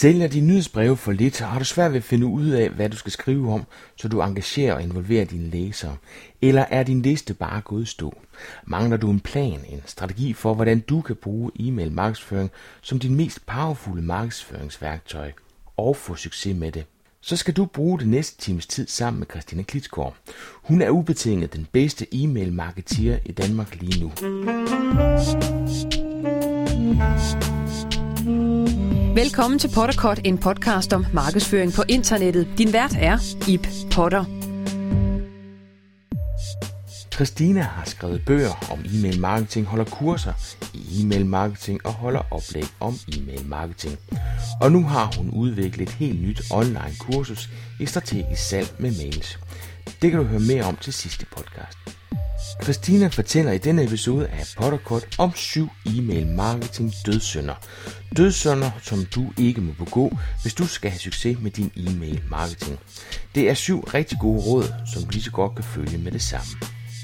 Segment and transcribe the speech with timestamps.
[0.00, 2.96] Sælger de nyhedsbreve for lidt, har du svært ved at finde ud af, hvad du
[2.96, 3.64] skal skrive om,
[3.96, 5.96] så du engagerer og involverer dine læsere?
[6.42, 8.14] Eller er din liste bare gået stå?
[8.64, 12.50] Mangler du en plan, en strategi for, hvordan du kan bruge e-mail markedsføring
[12.80, 15.32] som din mest powerfulde markedsføringsværktøj
[15.76, 16.84] og få succes med det?
[17.20, 20.16] Så skal du bruge det næste times tid sammen med Christina Klitsgaard.
[20.62, 24.12] Hun er ubetinget den bedste e-mail marketeer i Danmark lige nu.
[29.14, 32.48] Velkommen til Potterkort, en podcast om markedsføring på internettet.
[32.58, 33.18] Din vært er
[33.48, 34.24] Ip Potter.
[37.14, 40.32] Christina har skrevet bøger om e-mail marketing, holder kurser
[40.74, 43.98] i e-mail marketing og holder oplæg om e-mail marketing.
[44.60, 47.48] Og nu har hun udviklet et helt nyt online kursus
[47.80, 49.38] i strategisk salg med mails.
[50.02, 51.99] Det kan du høre mere om til sidste podcast.
[52.62, 57.54] Christina fortæller i denne episode af Potterkort om syv e-mail marketing dødssynder.
[58.16, 62.78] Dødssynder, som du ikke må begå, hvis du skal have succes med din e-mail marketing.
[63.34, 66.22] Det er syv rigtig gode råd, som du lige så godt kan følge med det
[66.22, 66.50] samme.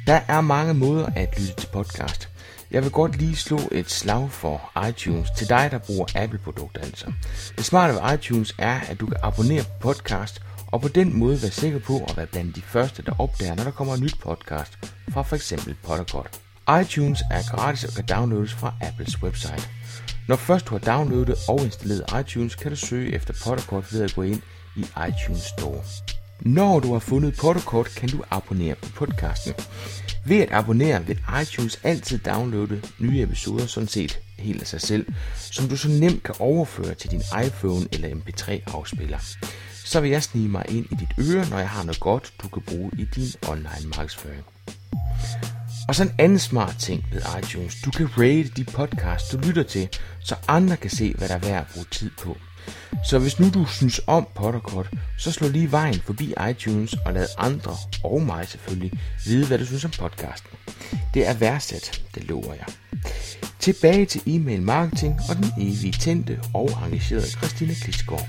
[0.07, 2.29] Der er mange måder at lytte til podcast.
[2.71, 7.13] Jeg vil godt lige slå et slag for iTunes til dig, der bruger Apple-produkter altså.
[7.57, 11.43] Det smarte ved iTunes er, at du kan abonnere på podcast, og på den måde
[11.43, 14.19] være sikker på at være blandt de første, der opdager, når der kommer en nyt
[14.21, 14.79] podcast
[15.11, 15.53] fra f.eks.
[15.83, 16.41] Potterkort.
[16.83, 19.69] iTunes er gratis og kan downloades fra Apples website.
[20.29, 24.15] Når først du har downloadet og installeret iTunes, kan du søge efter Potterkort ved at
[24.15, 24.43] gå ind
[24.77, 25.83] i iTunes Store.
[26.41, 29.55] Når du har fundet Potterkort, kan du abonnere på podcasten.
[30.25, 35.07] Ved at abonnere vil iTunes altid downloade nye episoder sådan set helt af sig selv,
[35.37, 39.19] som du så nemt kan overføre til din iPhone eller MP3-afspiller.
[39.87, 42.49] Så vil jeg snige mig ind i dit øre, når jeg har noget godt, du
[42.49, 44.45] kan bruge i din online markedsføring.
[45.89, 47.77] Og så en anden smart ting ved iTunes.
[47.85, 49.89] Du kan rate de podcasts, du lytter til,
[50.21, 52.37] så andre kan se, hvad der er værd at bruge tid på.
[53.05, 57.27] Så hvis nu du synes om Potterkort, så slå lige vejen forbi iTunes og lad
[57.39, 60.51] andre, og mig selvfølgelig, vide, hvad du synes om podcasten.
[61.15, 62.67] Det er værdsat, det lover jeg.
[63.61, 68.29] Tilbage til e-mail marketing og den evige tændte og engagerede Christina Klitsgaard.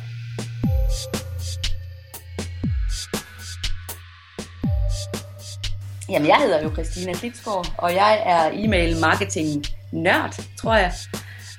[6.10, 10.92] Jamen, jeg hedder jo Christina Klitsgaard, og jeg er e-mail marketing nørd, tror jeg.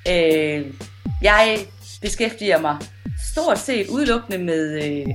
[0.09, 0.65] Øh,
[1.21, 1.57] jeg
[2.01, 2.77] beskæftiger mig
[3.31, 5.05] stort set udelukkende med øh,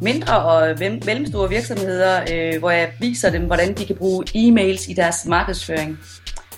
[0.00, 4.94] mindre og mellemstore virksomheder, øh, hvor jeg viser dem, hvordan de kan bruge e-mails i
[4.94, 5.98] deres markedsføring.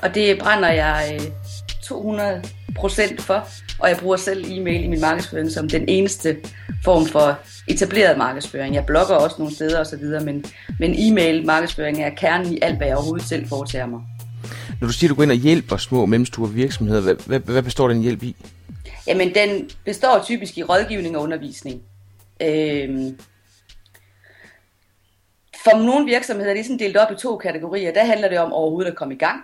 [0.02, 1.26] Og det brænder jeg øh,
[1.84, 3.48] 200% for,
[3.78, 6.36] og jeg bruger selv e-mail i min markedsføring som den eneste
[6.84, 7.38] form for
[7.68, 8.74] etableret markedsføring.
[8.74, 10.44] Jeg blogger også nogle steder osv., men,
[10.78, 14.00] men e-mail markedsføring er kernen i alt, hvad jeg overhovedet selv foretager mig.
[14.80, 17.40] Når du siger, at du går ind og hjælper små og mellemstore virksomheder, hvad, hvad,
[17.40, 18.36] hvad består den hjælp i?
[19.06, 21.82] Jamen, den består typisk i rådgivning og undervisning.
[22.42, 23.18] Øhm,
[25.64, 27.92] for nogle virksomheder er det sådan delt op i to kategorier.
[27.92, 29.40] Der handler det om overhovedet at komme i gang.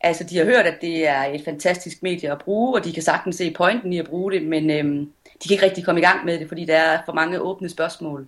[0.00, 3.02] Altså, de har hørt, at det er et fantastisk medie at bruge, og de kan
[3.02, 5.10] sagtens se pointen i at bruge det, men øhm,
[5.42, 7.68] de kan ikke rigtig komme i gang med det, fordi der er for mange åbne
[7.68, 8.26] spørgsmål.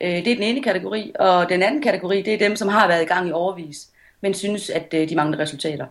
[0.00, 2.88] Øh, det er den ene kategori, og den anden kategori, det er dem, som har
[2.88, 3.88] været i gang i overvis,
[4.20, 5.86] men synes, at øh, de mangler resultater.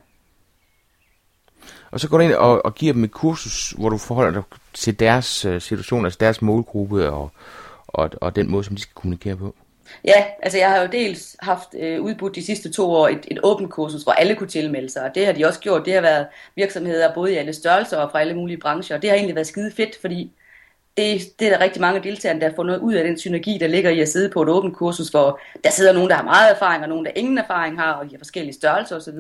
[1.92, 4.44] Og så går du ind og, og giver dem et kursus, hvor du forholder dig
[4.74, 7.32] til deres øh, situation, altså deres målgruppe og,
[7.88, 9.56] og, og den måde, som de skal kommunikere på.
[10.06, 13.40] Ja, altså jeg har jo dels haft øh, udbudt de sidste to år et, et
[13.44, 15.86] åbent kursus, hvor alle kunne tilmelde sig, og det har de også gjort.
[15.86, 19.10] Det har været virksomheder både i alle størrelser og fra alle mulige brancher, og det
[19.10, 20.32] har egentlig været skide fedt, fordi
[20.98, 23.68] det, det er der rigtig mange deltagere, der har noget ud af den synergi, der
[23.68, 26.52] ligger i at sidde på et åbent kursus, hvor der sidder nogen, der har meget
[26.52, 29.20] erfaring, og nogen, der ingen erfaring har, og de har forskellige størrelser osv.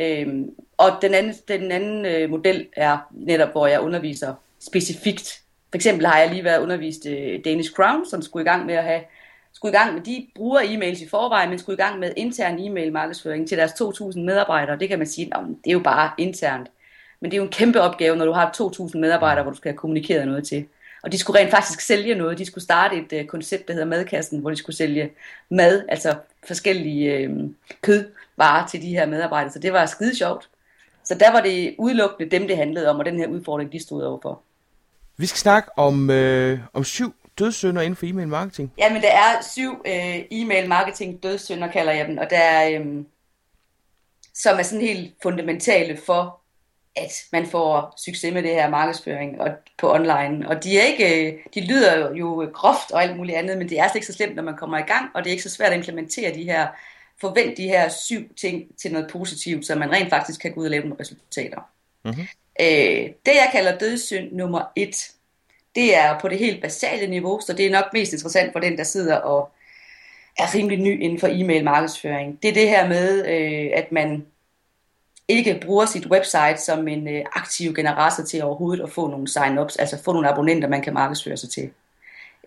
[0.00, 5.40] Øhm, og den anden, den anden øh, model er netop, hvor jeg underviser specifikt.
[5.70, 8.74] For eksempel har jeg lige været undervist øh, Danish Crown, som skulle i gang med
[8.74, 9.00] at have
[9.52, 12.58] skulle i gang med, de bruger e-mails i forvejen, men skulle i gang med intern
[12.58, 14.78] e-mail markedsføring til deres 2.000 medarbejdere.
[14.78, 16.70] Det kan man sige, at det er jo bare internt.
[17.20, 19.70] Men det er jo en kæmpe opgave, når du har 2.000 medarbejdere, hvor du skal
[19.70, 20.66] have kommunikeret noget til.
[21.02, 22.38] Og de skulle rent faktisk sælge noget.
[22.38, 25.10] De skulle starte et øh, koncept, der hedder Madkassen, hvor de skulle sælge
[25.50, 26.14] mad, altså
[26.46, 27.30] forskellige øh,
[27.82, 29.52] kødvarer til de her medarbejdere.
[29.52, 30.48] Så det var skide sjovt.
[31.04, 34.02] Så der var det udelukkende dem, det handlede om, og den her udfordring, de stod
[34.02, 34.40] overfor.
[35.16, 38.72] Vi skal snakke om, øh, om syv dødssynder inden for e-mail marketing.
[38.78, 42.80] Ja, men der er syv øh, e-mail marketing dødssynder, kalder jeg dem, og der er,
[42.80, 42.86] øh,
[44.34, 46.40] som er sådan helt fundamentale for
[46.96, 50.48] at man får succes med det her markedsføring og på online.
[50.48, 53.78] Og de, er ikke, øh, de lyder jo groft og alt muligt andet, men det
[53.78, 55.72] er ikke så slemt, når man kommer i gang, og det er ikke så svært
[55.72, 56.68] at implementere de her,
[57.20, 60.64] forvent de her syv ting til noget positivt, så man rent faktisk kan gå ud
[60.64, 61.60] og lave nogle resultater.
[62.04, 62.26] Mm-hmm.
[62.60, 65.10] Øh, det jeg kalder dødssynd nummer et,
[65.74, 68.78] det er på det helt basale niveau, så det er nok mest interessant for den,
[68.78, 69.50] der sidder og
[70.38, 72.42] er rimelig ny inden for e-mail markedsføring.
[72.42, 74.26] Det er det her med, øh, at man
[75.28, 79.76] ikke bruger sit website som en øh, aktiv generator til overhovedet at få nogle sign-ups,
[79.78, 81.70] altså få nogle abonnenter, man kan markedsføre sig til.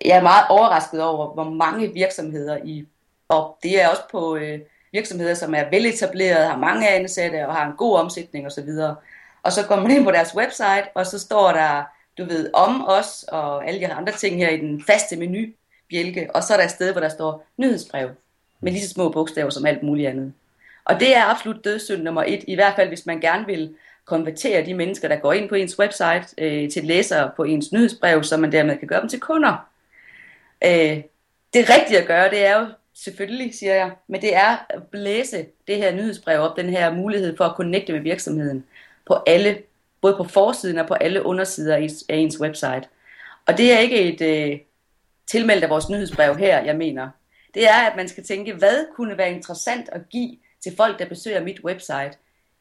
[0.06, 2.86] Jeg er meget overrasket over, hvor mange virksomheder i,
[3.30, 4.60] og det er også på øh,
[4.92, 8.70] virksomheder, som er veletableret, har mange ansatte og har en god omsætning osv.
[9.44, 11.84] Og så går man ind på deres website, og så står der,
[12.18, 15.48] du ved, om os og alle de andre ting her i den faste menu,
[15.90, 18.10] bjælke, og så er der et sted, hvor der står nyhedsbrev,
[18.60, 20.34] med lige så små bogstaver som alt muligt andet.
[20.86, 23.76] Og det er absolut dødssynd nummer et, i hvert fald hvis man gerne vil
[24.06, 28.24] konvertere de mennesker, der går ind på ens website, øh, til læsere på ens nyhedsbrev,
[28.24, 29.70] så man dermed kan gøre dem til kunder.
[30.66, 31.02] Øh,
[31.54, 35.46] det rigtige at gøre, det er jo selvfølgelig, siger jeg, men det er at blæse
[35.68, 38.66] det her nyhedsbrev op, den her mulighed for at connecte med virksomheden
[39.06, 39.58] på alle,
[40.04, 41.76] både på forsiden og på alle undersider
[42.10, 42.84] af ens website.
[43.46, 44.60] Og det er ikke et øh,
[45.28, 47.10] tilmeldt af vores nyhedsbrev her, jeg mener.
[47.54, 51.06] Det er, at man skal tænke, hvad kunne være interessant at give til folk, der
[51.10, 52.12] besøger mit website?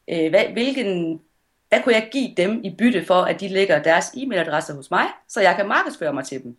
[0.07, 1.21] Øh, hvad, hvilken,
[1.69, 5.05] hvad kunne jeg give dem i bytte for, at de lægger deres e-mailadresse hos mig,
[5.27, 6.57] så jeg kan markedsføre mig til dem?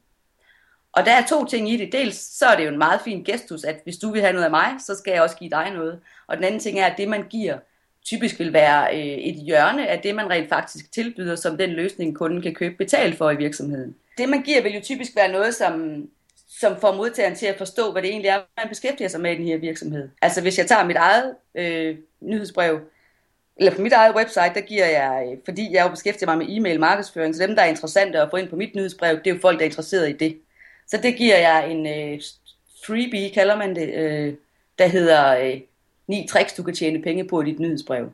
[0.93, 1.93] Og der er to ting i det.
[1.93, 4.45] Dels så er det jo en meget fin gestus, at hvis du vil have noget
[4.45, 6.01] af mig, så skal jeg også give dig noget.
[6.27, 7.59] Og den anden ting er, at det man giver,
[8.05, 12.17] typisk vil være øh, et hjørne af det, man rent faktisk tilbyder, som den løsning,
[12.17, 13.95] kunden kan købe betalt for i virksomheden.
[14.19, 16.05] Det man giver vil jo typisk være noget, som,
[16.49, 19.37] som får modtageren til at forstå, hvad det egentlig er, man beskæftiger sig med i
[19.37, 20.09] den her virksomhed.
[20.23, 22.81] Altså hvis jeg tager mit eget øh, nyhedsbrev,
[23.57, 26.57] eller på mit eget website, der giver jeg, øh, fordi jeg jo beskæftiger mig med
[26.57, 29.35] e-mail markedsføring, så dem, der er interessante at få ind på mit nyhedsbrev, det er
[29.35, 30.39] jo folk, der er interesseret i det.
[30.89, 32.21] Så det giver jeg en øh,
[32.87, 34.35] freebie, kalder man det, øh,
[34.79, 35.61] der hedder øh,
[36.07, 38.11] 9 tricks, du kan tjene penge på i dit nyhedsbrev.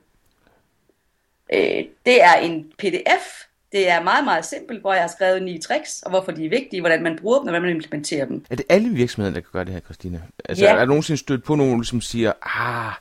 [1.52, 5.58] Øh, det er en pdf, det er meget, meget simpelt, hvor jeg har skrevet ni
[5.58, 8.44] tricks, og hvorfor de er vigtige, hvordan man bruger dem, og hvordan man implementerer dem.
[8.50, 10.20] Er det alle virksomheder, der kan gøre det her, Christina?
[10.44, 10.72] Altså, ja.
[10.72, 12.92] er der nogensinde stødt på nogen, som siger, ah,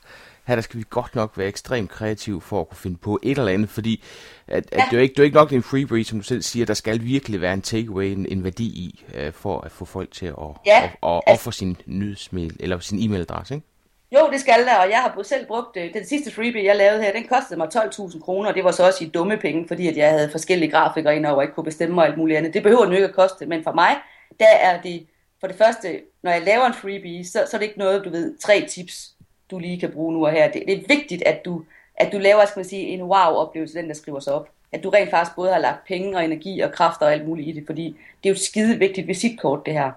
[0.45, 3.37] her der skal vi godt nok være ekstremt kreative for at kunne finde på et
[3.37, 4.03] eller andet, fordi
[4.47, 4.83] at, at ja.
[4.91, 7.03] det, er ikke, det er ikke nok en freebie, som du selv siger, der skal
[7.03, 10.33] virkelig være en takeaway, en, en værdi i, uh, for at få folk til at,
[10.65, 10.83] ja.
[10.83, 13.67] at, at, at altså, ofre sin nyhedsmail, eller sin e-mailadresse, ikke?
[14.11, 15.77] Jo, det skal der, og jeg har selv brugt.
[15.77, 18.71] Øh, den sidste freebie, jeg lavede her, den kostede mig 12.000 kroner, og det var
[18.71, 21.63] så også i dumme penge, fordi at jeg havde forskellige grafikere ind og ikke kunne
[21.63, 22.53] bestemme mig alt muligt andet.
[22.53, 23.95] Det behøver den ikke at koste, men for mig,
[24.39, 25.07] der er det,
[25.39, 28.09] for det første, når jeg laver en freebie, så, så er det ikke noget, du
[28.09, 29.11] ved, tre tips,
[29.51, 30.51] du lige kan bruge nu og her.
[30.51, 31.63] Det, det er vigtigt, at du,
[31.95, 34.49] at du laver, skal man sige, en wow-oplevelse, den der skriver sig op.
[34.71, 37.47] At du rent faktisk både har lagt penge og energi og kræfter og alt muligt
[37.47, 39.91] i det, fordi det er jo skide vigtigt visitkort, det her.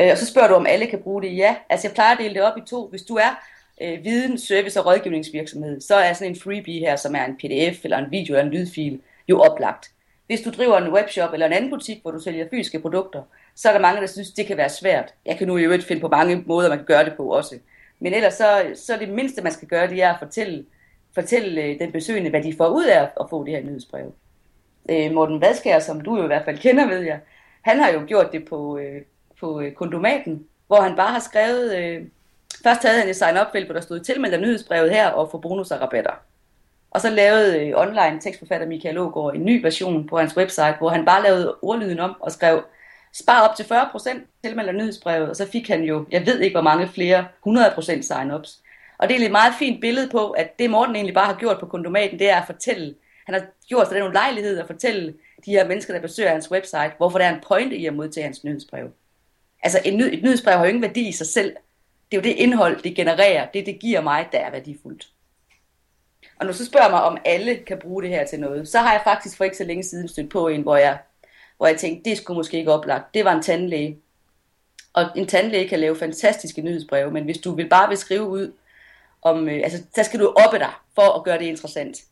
[0.00, 1.36] Øh, og så spørger du, om alle kan bruge det.
[1.36, 2.88] Ja, altså jeg plejer at dele det op i to.
[2.88, 3.44] Hvis du er
[3.82, 7.84] øh, viden, service og rådgivningsvirksomhed, så er sådan en freebie her, som er en pdf
[7.84, 9.90] eller en video eller en lydfil, jo oplagt.
[10.26, 13.22] Hvis du driver en webshop eller en anden butik, hvor du sælger fysiske produkter,
[13.54, 15.14] så er der mange, der synes, det kan være svært.
[15.26, 17.58] Jeg kan nu i øvrigt finde på mange måder, man kan gøre det på også.
[18.00, 20.64] Men ellers så, så det mindste, man skal gøre, det er at fortælle,
[21.14, 24.14] fortælle øh, den besøgende, hvad de får ud af at få det her nyhedsbrev.
[24.90, 27.20] Øh, Morten Vadskær, som du jo i hvert fald kender, ved jeg,
[27.62, 29.02] han har jo gjort det på, øh,
[29.40, 32.02] på øh, kondomaten, hvor han bare har skrevet, øh,
[32.62, 35.70] Først havde han et sign-up-felt, hvor der stod tilmeld af nyhedsbrevet her og få bonus
[35.70, 36.10] og rabatter.
[36.90, 40.88] Og så lavede øh, online tekstforfatter Michael Ågaard en ny version på hans website, hvor
[40.88, 42.62] han bare lavede ordlyden om og skrev,
[43.12, 46.54] spar op til 40% tilmeld af nyhedsbrevet, og så fik han jo, jeg ved ikke
[46.54, 48.62] hvor mange flere, 100% sign-ups.
[48.98, 51.60] Og det er et meget fint billede på, at det Morten egentlig bare har gjort
[51.60, 52.94] på kondomaten, det er at fortælle,
[53.26, 55.14] han har gjort sig den lejlighed at fortælle
[55.46, 58.24] de her mennesker, der besøger hans website, hvorfor der er en pointe i at modtage
[58.24, 58.88] hans nyhedsbrev.
[59.66, 61.56] Altså et, ny, et nyhedsbrev har jo ingen værdi i sig selv
[62.10, 65.08] det er jo det indhold, det genererer, det det giver mig, der er værdifuldt.
[66.36, 68.78] Og når du så spørger mig, om alle kan bruge det her til noget, så
[68.78, 70.98] har jeg faktisk for ikke så længe siden stødt på en, hvor jeg,
[71.56, 73.14] hvor jeg tænkte, det skulle måske ikke oplagt.
[73.14, 73.98] Det var en tandlæge.
[74.92, 78.52] Og en tandlæge kan lave fantastiske nyhedsbreve, men hvis du vil bare vil skrive ud,
[79.22, 82.04] om, øh, altså, så skal du oppe dig for at gøre det interessant.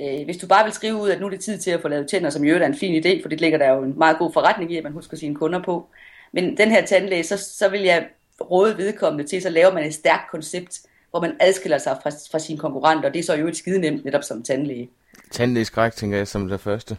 [0.00, 1.88] Øh, hvis du bare vil skrive ud, at nu er det tid til at få
[1.88, 4.18] lavet tænder, som jo er en fin idé, for det ligger der jo en meget
[4.18, 5.88] god forretning i, at man husker sine kunder på.
[6.32, 8.06] Men den her tandlæge, så, så vil jeg
[8.40, 10.80] råde vedkommende til, så laver man et stærkt koncept,
[11.10, 13.78] hvor man adskiller sig fra, fra sine konkurrenter, og det er så jo et skide
[13.78, 14.88] nemt netop som tandlæge.
[15.30, 16.96] Tandlægeskræk, tænker jeg, som det første.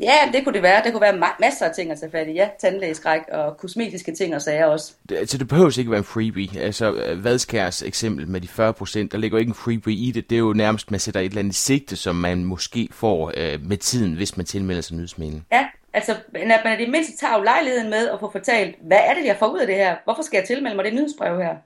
[0.00, 0.84] Ja, det kunne det være.
[0.84, 2.32] Der kunne være ma- masser af ting at tage fat i.
[2.32, 4.92] Ja, tandlægeskræk og kosmetiske ting og sager også.
[5.08, 6.60] Det, altså, det behøver ikke være en freebie.
[6.60, 10.30] Altså, Vadskærs eksempel med de 40%, der ligger ikke en freebie i det.
[10.30, 13.66] Det er jo nærmest, man sætter et eller andet sigte, som man måske får øh,
[13.66, 15.44] med tiden, hvis man tilmelder sig nyhedsmeningen.
[15.52, 19.14] Ja, Altså, at man i det mindste tager lejligheden med at få fortalt, hvad er
[19.14, 19.96] det, jeg får ud af det her?
[20.04, 21.56] Hvorfor skal jeg tilmelde mig det nyhedsbrev her?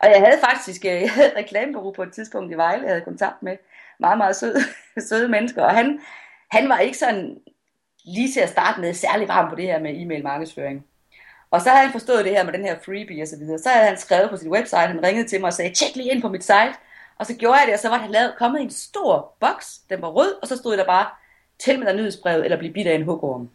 [0.00, 2.90] Og jeg havde faktisk øh, jeg havde et reklamebureau på et tidspunkt i Vejle, jeg
[2.90, 3.56] havde kontakt med
[4.00, 4.60] meget, meget søde,
[5.08, 6.00] søde mennesker, og han,
[6.50, 7.38] han var ikke sådan
[8.04, 10.84] lige til at starte med særlig varm på det her med e-mail markedsføring.
[11.50, 13.58] Og så havde han forstået det her med den her freebie og så videre.
[13.58, 16.10] Så havde han skrevet på sin website, han ringede til mig og sagde, tjek lige
[16.10, 16.74] ind på mit site.
[17.18, 20.02] Og så gjorde jeg det, og så var der lavet, kommet en stor boks, den
[20.02, 21.06] var rød, og så stod der bare,
[21.58, 23.50] tilmeld dig nyhedsbrevet, eller bliv bidt af en hugorm.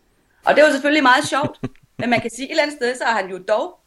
[0.47, 1.59] Og det var selvfølgelig meget sjovt,
[1.97, 3.79] men man kan sige, et eller andet sted, så har han jo dog,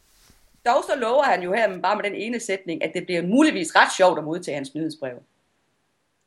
[0.65, 3.75] dog så lover han jo her bare med den ene sætning, at det bliver muligvis
[3.75, 5.17] ret sjovt at modtage hans nyhedsbrev.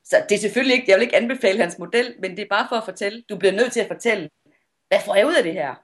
[0.04, 2.66] Så det er selvfølgelig ikke, jeg vil ikke anbefale hans model, men det er bare
[2.68, 4.30] for at fortælle, du bliver nødt til at fortælle,
[4.88, 5.74] hvad får jeg ud af det her?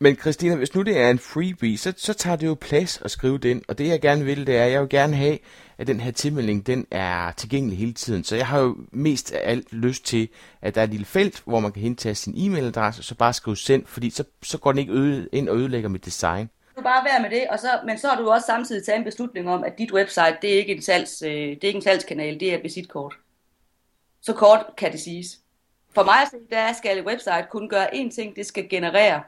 [0.00, 3.10] Men Christina, hvis nu det er en freebie, så, så tager det jo plads at
[3.10, 3.62] skrive den.
[3.68, 5.38] Og det jeg gerne vil, det er, at jeg vil gerne have,
[5.78, 8.24] at den her tilmelding, den er tilgængelig hele tiden.
[8.24, 10.28] Så jeg har jo mest af alt lyst til,
[10.62, 13.32] at der er et lille felt, hvor man kan hentage sin e-mailadresse, og så bare
[13.32, 16.50] skrive send, fordi så, så går den ikke øde, ind og ødelægger mit design.
[16.76, 19.04] Du bare være med det, og så, men så har du også samtidig taget en
[19.04, 21.82] beslutning om, at dit website, det er ikke en, salgs, øh, det er ikke en
[21.82, 23.14] salgskanal, det er et visitkort.
[24.22, 25.38] Så kort kan det siges.
[25.94, 29.22] For mig at se, der skal et website kun gøre én ting, det skal generere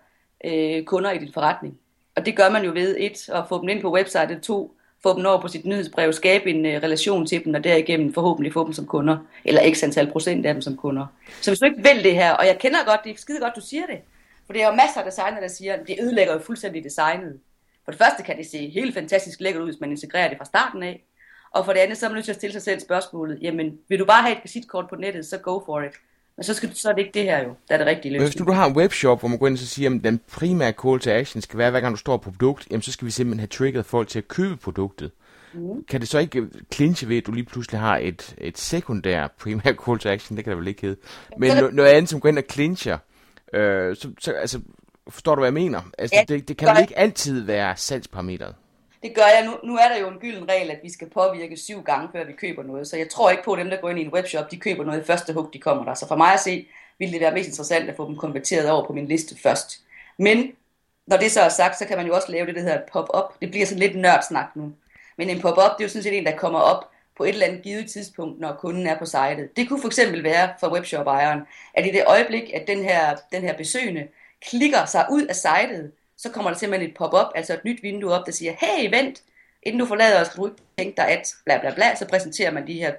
[0.44, 1.78] øh, kunder i din forretning.
[2.16, 5.16] Og det gør man jo ved et, at få dem ind på websitet, to, få
[5.16, 8.64] dem over på sit nyhedsbrev, skabe en øh, relation til dem, og derigennem forhåbentlig få
[8.64, 11.06] dem som kunder, eller x antal procent af dem som kunder.
[11.40, 13.56] Så hvis du ikke vil det her, og jeg kender godt, det er skide godt,
[13.56, 13.98] du siger det,
[14.46, 17.40] for det er jo masser af designer, der siger, at det ødelægger jo fuldstændig designet.
[17.84, 20.44] For det første kan det se helt fantastisk lækkert ud, hvis man integrerer det fra
[20.44, 21.04] starten af,
[21.50, 23.78] og for det andet, så er man nødt til at stille sig selv spørgsmålet, jamen
[23.88, 25.92] vil du bare have et visitkort på nettet, så go for it.
[26.40, 28.28] Men så, skal, så er det ikke det her jo, der er det rigtige løsning.
[28.28, 30.72] Hvis du, du har en webshop, hvor man går ind og siger, at den primære
[30.82, 33.10] call to action skal være, hver gang du står på produkt, jamen så skal vi
[33.10, 35.10] simpelthen have trigget folk til at købe produktet.
[35.54, 35.84] Mm.
[35.88, 39.72] Kan det så ikke clinche ved, at du lige pludselig har et, et sekundær primær
[39.86, 40.96] call to action, det kan det vel ikke hedde,
[41.38, 42.98] men no, noget andet, som går ind og clincher,
[43.54, 44.60] øh, så, så altså,
[45.08, 45.80] forstår du, hvad jeg mener?
[45.98, 48.54] Altså, ja, det, det kan vel ikke altid være salgsparametret?
[49.02, 49.46] Det gør jeg.
[49.46, 52.24] Nu, nu er der jo en gylden regel, at vi skal påvirke syv gange, før
[52.24, 52.88] vi køber noget.
[52.88, 54.84] Så jeg tror ikke på, at dem, der går ind i en webshop, de køber
[54.84, 55.94] noget i første hug, de kommer der.
[55.94, 56.66] Så for mig at se,
[56.98, 59.80] ville det være mest interessant at få dem konverteret over på min liste først.
[60.18, 60.52] Men
[61.06, 63.40] når det så er sagt, så kan man jo også lave det, der hedder pop-up.
[63.40, 64.72] Det bliver sådan lidt nørdsnak nu.
[65.16, 67.46] Men en pop-up, det er jo sådan set en, der kommer op på et eller
[67.46, 69.56] andet givet tidspunkt, når kunden er på sitet.
[69.56, 71.40] Det kunne for eksempel være for webshop-ejeren,
[71.74, 74.08] at i det øjeblik, at den her, den her besøgende
[74.50, 78.12] klikker sig ud af sitet, så kommer der simpelthen et pop-up, altså et nyt vindue
[78.12, 79.22] op, der siger, hey, vent,
[79.62, 82.50] inden du forlader os, kan du ikke tænke dig at bla bla bla, så præsenterer
[82.50, 82.92] man de her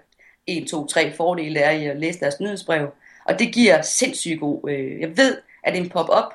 [0.47, 2.89] 1, 2, 3 fordele, der er i at læse deres nyhedsbrev.
[3.25, 6.33] Og det giver sindssygt god, øh, jeg ved, at en pop-up,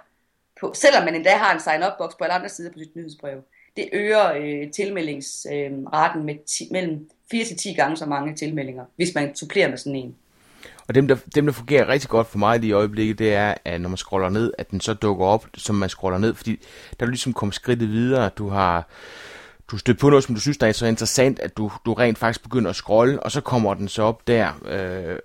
[0.60, 3.42] på, selvom man endda har en sign-up-boks på alle andre sider på sit nyhedsbrev,
[3.76, 8.84] det øger øh, tilmeldingsraten øh, med ti, mellem 4 til 10 gange så mange tilmeldinger,
[8.96, 10.16] hvis man supplerer med sådan en.
[10.88, 13.54] Og dem der, dem, der fungerer rigtig godt for mig lige i øjeblikket, det er,
[13.64, 16.60] at når man scroller ned, at den så dukker op, som man scroller ned, fordi
[17.00, 18.88] der er ligesom kommet skridtet videre, du har
[19.70, 22.18] du støtter på noget, som du synes, der er så interessant, at du, du rent
[22.18, 24.48] faktisk begynder at scrolle, og så kommer den så op der.
[24.68, 25.16] Øh,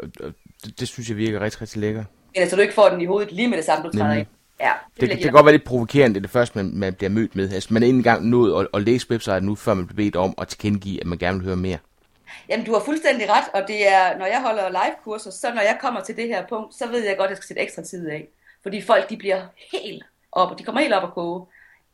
[0.65, 2.05] det, det synes jeg virker rigtig, rigtig lækkert.
[2.35, 4.27] Ja, så du ikke får den i hovedet lige med det samme, du træder ind.
[4.59, 7.09] Ja, det, det, det kan godt være lidt provokerende, det det første, man, man bliver
[7.09, 7.53] mødt med.
[7.53, 10.15] Altså, man er ikke engang nået at, at læse website nu, før man bliver bedt
[10.15, 11.77] om at tilkendegive, at man gerne vil høre mere.
[12.49, 15.77] Jamen, du har fuldstændig ret, og det er, når jeg holder live-kurser, så når jeg
[15.81, 18.09] kommer til det her punkt, så ved jeg godt, at jeg skal sætte ekstra tid
[18.09, 18.27] af.
[18.63, 21.45] Fordi folk, de bliver helt op, og de kommer helt op og koge.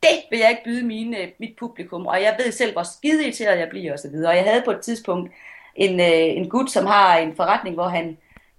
[0.03, 3.60] Det vil jeg ikke byde mine, mit publikum, og jeg ved selv, hvor skide irriteret
[3.60, 4.15] jeg bliver osv.
[4.15, 5.32] Og jeg havde på et tidspunkt
[5.75, 8.06] en, øh, en gut, som har en forretning, hvor han,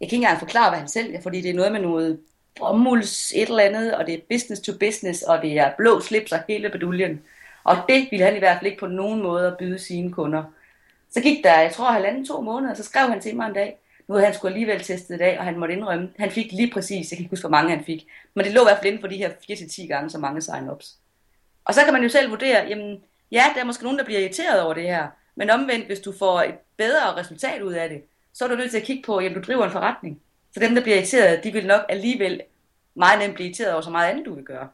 [0.01, 2.21] jeg kan ikke engang forklare, hvad han sælger, fordi det er noget med noget
[2.59, 6.33] bomulds et eller andet, og det er business to business, og det er blå slips
[6.33, 7.23] og hele beduljen.
[7.65, 10.43] Og det ville han i hvert fald ikke på nogen måde at byde sine kunder.
[11.11, 13.79] Så gik der, jeg tror, halvanden to måneder, så skrev han til mig en dag,
[14.09, 16.71] nu havde han skulle alligevel testet i dag, og han måtte indrømme, han fik lige
[16.71, 18.87] præcis, jeg kan ikke huske, hvor mange han fik, men det lå i hvert fald
[18.87, 20.97] inden for de her 4-10 gange så mange sign-ups.
[21.65, 24.21] Og så kan man jo selv vurdere, jamen, ja, der er måske nogen, der bliver
[24.21, 28.03] irriteret over det her, men omvendt, hvis du får et bedre resultat ud af det,
[28.33, 30.21] så er du nødt til at kigge på, jamen, du driver en forretning.
[30.55, 32.43] Så dem, der bliver irriteret, de vil nok alligevel
[32.95, 34.69] meget nemt blive irriteret over så meget andet, du vil gøre.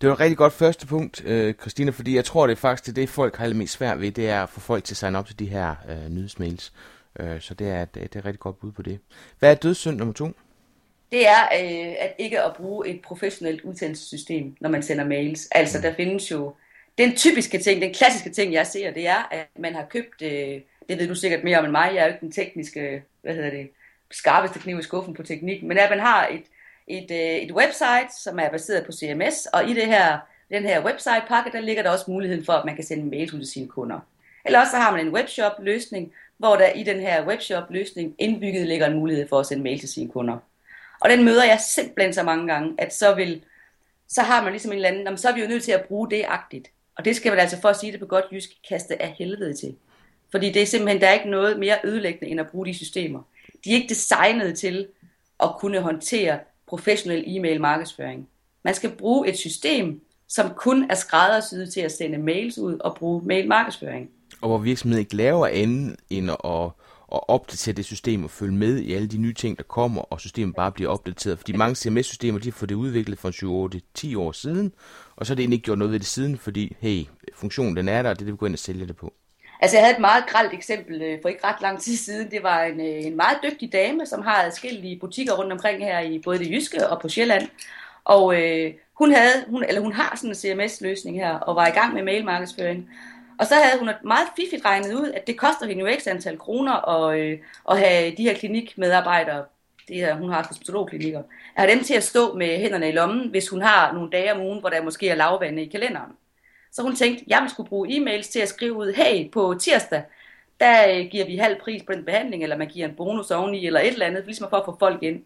[0.00, 2.86] Det var et rigtig godt første punkt, øh, Christina, fordi jeg tror, det er faktisk
[2.86, 5.18] det, det folk har mest svært ved, det er at få folk til at signe
[5.18, 6.72] op til de her øh, nyhedsmails.
[7.20, 8.98] Øh, så det er, det, det er et rigtig godt bud på det.
[9.38, 10.32] Hvad er dødssynd nummer to?
[11.12, 15.48] Det er øh, at ikke at bruge et professionelt udsendelsessystem, når man sender mails.
[15.52, 15.82] Altså, mm.
[15.82, 16.54] der findes jo
[16.98, 20.60] den typiske ting, den klassiske ting, jeg ser, det er, at man har købt, øh,
[20.88, 23.34] det ved du sikkert mere om end mig, jeg er jo ikke den tekniske, hvad
[23.34, 23.70] hedder det,
[24.10, 26.42] skarpeste kniv i skuffen på teknik, men at man har et
[26.86, 30.18] et, øh, et website, som er baseret på CMS, og i det her,
[30.50, 33.40] den her website-pakke, der ligger der også muligheden for, at man kan sende mail ud
[33.40, 33.98] til sine kunder.
[34.44, 38.86] Eller også så har man en webshop-løsning, hvor der i den her webshop-løsning indbygget ligger
[38.86, 40.38] en mulighed for at sende mail til sine kunder.
[41.00, 43.42] Og den møder jeg simpelthen så mange gange, at så vil
[44.08, 46.10] så har man ligesom en eller anden, så er vi jo nødt til at bruge
[46.10, 46.70] det agtigt.
[46.96, 49.54] Og det skal man altså for at sige det på godt jysk, kaste af helvede
[49.54, 49.76] til.
[50.30, 53.22] Fordi det er simpelthen, der er ikke noget mere ødelæggende end at bruge de systemer.
[53.64, 54.88] De er ikke designet til
[55.42, 58.28] at kunne håndtere professionel e-mail markedsføring.
[58.64, 62.94] Man skal bruge et system, som kun er skræddersyet til at sende mails ud og
[62.94, 64.10] bruge mail markedsføring.
[64.40, 66.70] Og hvor virksomheden ikke laver andet end at,
[67.12, 70.20] at opdatere det system og følge med i alle de nye ting, der kommer, og
[70.20, 71.38] systemet bare bliver opdateret.
[71.38, 73.30] Fordi mange CMS-systemer, de får det udviklet for
[74.14, 74.72] 7-8-10 år siden,
[75.16, 77.04] og så er det egentlig ikke gjort noget ved det siden, fordi hey,
[77.34, 79.14] funktionen den er der, og det er det, vi går ind og sælger det på.
[79.64, 82.30] Altså jeg havde et meget gralt eksempel øh, for ikke ret lang tid siden.
[82.30, 86.00] Det var en, øh, en meget dygtig dame, som har adskillige butikker rundt omkring her
[86.00, 87.48] i både det jyske og på Sjælland.
[88.04, 91.70] Og øh, hun, havde, hun, eller hun har sådan en CMS-løsning her, og var i
[91.70, 92.90] gang med mailmarkedsføring.
[93.38, 96.38] Og så havde hun meget fiffigt regnet ud, at det koster hende jo ekstra antal
[96.38, 97.38] kroner at, øh,
[97.70, 99.44] at have de her klinikmedarbejdere,
[99.88, 101.18] det her, hun har hospitalklinikker,
[101.56, 104.34] at have dem til at stå med hænderne i lommen, hvis hun har nogle dage
[104.34, 106.12] om ugen, hvor der måske er lavvande i kalenderen.
[106.74, 110.02] Så hun tænkte, jeg skulle bruge e-mails til at skrive ud, hey, på tirsdag,
[110.60, 113.66] der øh, giver vi halv pris på den behandling, eller man giver en bonus oveni,
[113.66, 115.22] eller et eller andet, ligesom for at få folk ind.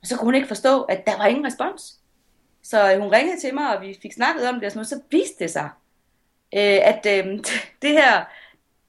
[0.00, 1.98] Og så kunne hun ikke forstå, at der var ingen respons.
[2.62, 4.88] Så øh, hun ringede til mig, og vi fik snakket om det, og sådan noget.
[4.88, 5.68] så viste det sig,
[6.54, 7.04] øh, at
[7.82, 8.24] det her,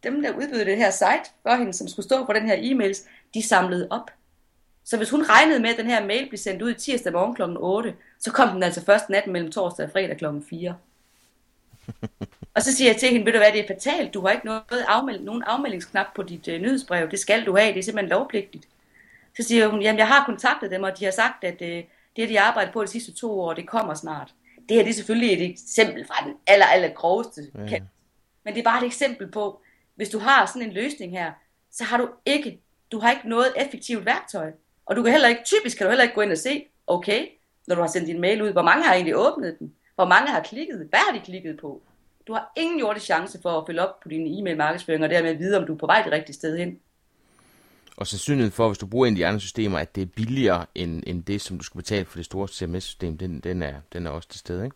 [0.04, 3.10] dem der udbydte det her site for hende, som skulle stå for den her e-mails,
[3.34, 4.12] de samlede op.
[4.84, 7.42] Så hvis hun regnede med, at den her mail blev sendt ud tirsdag morgen kl.
[7.58, 10.26] 8, så kom den altså først natten mellem torsdag og fredag kl.
[10.50, 10.76] 4
[12.56, 14.46] og så siger jeg til hende, ved du hvad, det er fatalt, du har ikke
[14.46, 18.10] noget afmeld, nogen afmeldingsknap på dit øh, nyhedsbrev, det skal du have, det er simpelthen
[18.10, 18.68] lovpligtigt.
[19.38, 21.84] Så siger hun, jamen jeg har kontaktet dem, og de har sagt, at øh,
[22.16, 24.34] det, de arbejdet på de sidste to år, det kommer snart.
[24.70, 27.68] Det her det er selvfølgelig et eksempel fra den aller, aller groveste ja.
[27.68, 27.84] kant.
[28.44, 29.62] Men det er bare et eksempel på,
[29.96, 31.32] hvis du har sådan en løsning her,
[31.72, 32.60] så har du ikke,
[32.92, 34.52] du har ikke noget effektivt værktøj.
[34.86, 37.28] Og du kan heller ikke, typisk kan du heller ikke gå ind og se, okay,
[37.68, 39.74] når du har sendt din mail ud, hvor mange har egentlig åbnet den?
[39.96, 40.88] Hvor mange har klikket?
[40.90, 41.82] Hvad har de klikket på?
[42.28, 45.34] Du har ingen jordisk chance for at følge op på din e-mail markedsføring, og dermed
[45.34, 46.80] vide, om du er på vej det rigtige sted hen.
[47.98, 50.66] Og sandsynligheden for, hvis du bruger en af de andre systemer, at det er billigere
[50.76, 54.08] end, end det, som du skal betale for det store CMS-system, den, den, er, den
[54.08, 54.76] er også til stede, ikke?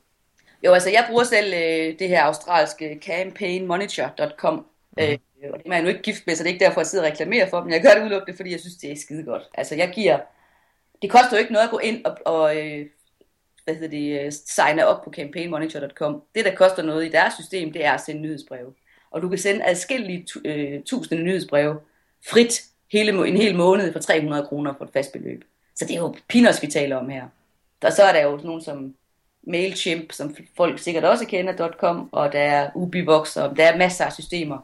[0.64, 5.04] Jo, altså jeg bruger selv øh, det her australske campaignmonitor.com, mm.
[5.04, 5.18] øh,
[5.54, 7.06] og det er jeg nu ikke gift med, så det er ikke derfor, jeg sidder
[7.06, 7.70] og reklamerer for dem.
[7.70, 9.44] Jeg gør det udelukkende, fordi jeg synes, det er skide godt.
[9.54, 10.20] Altså jeg giver,
[11.02, 12.86] det koster jo ikke noget at gå ind og, og øh,
[13.70, 16.24] hvad hedder det, øh, signe op på campaignmonitor.com.
[16.36, 18.74] Det, der koster noget i deres system, det er at sende nyhedsbreve.
[19.12, 21.80] Og du kan sende adskillige øh, tusinde nyhedsbreve
[22.30, 25.44] frit hele, en hel måned for 300 kroner for et fast beløb.
[25.76, 27.24] Så det er jo peanuts, vi taler om her.
[27.82, 28.96] Og så er der jo nogen som
[29.44, 34.06] MailChimp, som folk sikkert også kender, .com, og der er Ubivox, og der er masser
[34.06, 34.58] af systemer,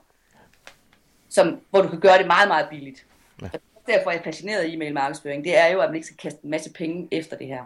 [1.30, 3.06] som, hvor du kan gøre det meget, meget billigt.
[3.42, 3.48] Ja.
[3.88, 5.44] derfor er jeg passioneret af e-mail markedsføring.
[5.44, 7.64] Det er jo, at man ikke skal kaste en masse penge efter det her.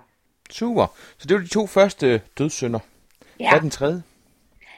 [0.49, 0.97] Super.
[1.17, 2.79] Så det var de to første dødssynder.
[3.39, 3.49] Ja.
[3.49, 4.03] Hvad er den tredje?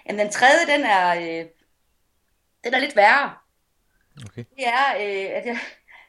[0.07, 1.45] Jamen, den tredje, den er, øh,
[2.63, 3.33] den er lidt værre.
[4.25, 4.43] Okay.
[4.55, 5.57] Det er, øh, at jeg,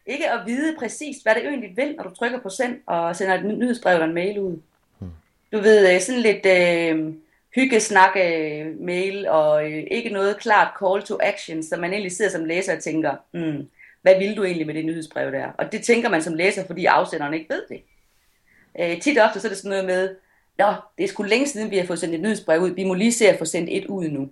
[0.07, 3.35] ikke at vide præcis, hvad det egentlig vil, når du trykker på send og sender
[3.35, 4.61] et nyhedsbrev eller en mail ud.
[4.99, 5.11] Hmm.
[5.53, 7.15] Du ved, øh, sådan lidt øh,
[7.55, 12.31] hyggesnak øh, mail og øh, ikke noget klart call to action, så man egentlig sidder
[12.31, 13.69] som læser og tænker, hmm,
[14.03, 15.47] hvad vil du egentlig med det nyhedsbrev der?
[15.59, 17.83] Og det tænker man som læser, fordi afsenderen ikke ved det.
[18.81, 20.17] Øh, tit og ofte så er det sådan noget med,
[20.59, 22.71] Nå, det er sgu længe siden, vi har fået sendt et nyhedsbrev ud.
[22.71, 24.31] Vi må lige se at få sendt et ud nu.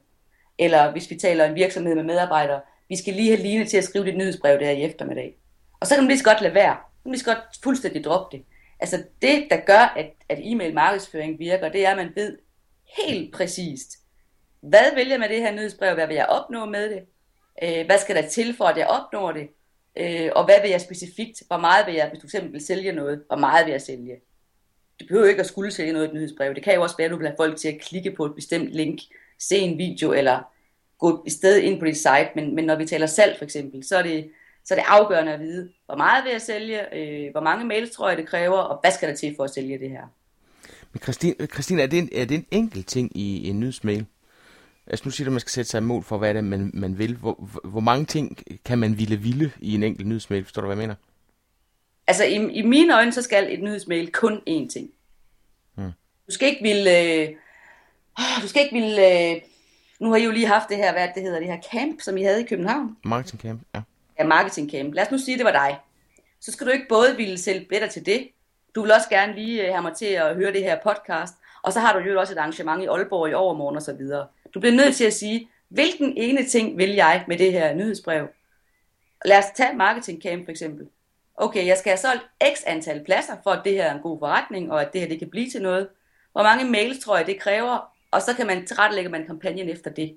[0.59, 3.85] Eller hvis vi taler en virksomhed med medarbejdere, vi skal lige have Line til at
[3.85, 5.37] skrive dit nyhedsbrev der i eftermiddag.
[5.81, 6.77] Og så kan man lige så godt lade være.
[6.77, 8.45] Så kan man lige så godt fuldstændig droppe det.
[8.81, 12.39] Altså det, der gør, at, at e-mail markedsføring virker, det er, at man ved
[13.05, 13.99] helt præcist,
[14.61, 17.03] hvad vil jeg med det her nyhedsbrev, hvad vil jeg opnå med det,
[17.63, 19.49] øh, hvad skal der til for, at jeg opnår det,
[19.97, 22.93] øh, og hvad vil jeg specifikt, hvor meget vil jeg, hvis du eksempel vil sælge
[22.93, 24.17] noget, hvor meget vil jeg sælge.
[25.01, 26.55] Du behøver ikke at skulle sælge noget i et nyhedsbrev.
[26.55, 28.35] Det kan jo også være, at du vil have folk til at klikke på et
[28.35, 29.01] bestemt link,
[29.39, 30.41] se en video, eller
[30.99, 33.85] gå i stedet ind på dit site, men, men når vi taler salg for eksempel,
[33.85, 34.31] så er det,
[34.65, 37.91] så er det afgørende at vide, hvor meget vil jeg sælge, øh, hvor mange mails
[37.91, 40.03] tror jeg det kræver, og hvad skal der til for at sælge det her.
[40.93, 44.07] Men Christine, Christine er, det en, er det en enkelt ting i en nyhedsmail?
[44.87, 46.71] Altså nu siger du, at man skal sætte sig mål for, hvad det er, man,
[46.75, 47.17] man vil.
[47.17, 50.45] Hvor, hvor mange ting kan man ville ville i en enkelt nyhedsmail?
[50.45, 50.95] Forstår du, hvad jeg mener?
[52.11, 54.91] Altså i, i mine øjne, så skal et nyhedsmail kun én ting.
[55.75, 55.93] Hmm.
[56.27, 57.03] Du skal ikke ville...
[57.03, 57.29] Øh,
[58.43, 59.41] du skal ikke ville øh,
[60.01, 62.17] nu har I jo lige haft det her, hvad det hedder, det her camp, som
[62.17, 62.97] I havde i København.
[63.05, 63.83] Marketing camp, ja.
[64.19, 64.95] Ja, marketing camp.
[64.95, 65.79] Lad os nu sige, det var dig.
[66.41, 68.29] Så skal du ikke både ville sælge bedre til det,
[68.75, 71.73] du vil også gerne lige øh, have mig til at høre det her podcast, og
[71.73, 74.27] så har du jo også et arrangement i Aalborg i overmorgen og så videre.
[74.55, 78.29] Du bliver nødt til at sige, hvilken ene ting vil jeg med det her nyhedsbrev?
[79.25, 80.89] Lad os tage marketing camp for eksempel.
[81.43, 82.23] Okay, jeg skal have solgt
[82.57, 85.09] x antal pladser, for at det her er en god forretning, og at det her
[85.09, 85.89] det kan blive til noget.
[86.33, 89.91] Hvor mange mails tror jeg, det kræver, og så kan man tilrettelægge man kampagnen efter
[89.91, 90.17] det.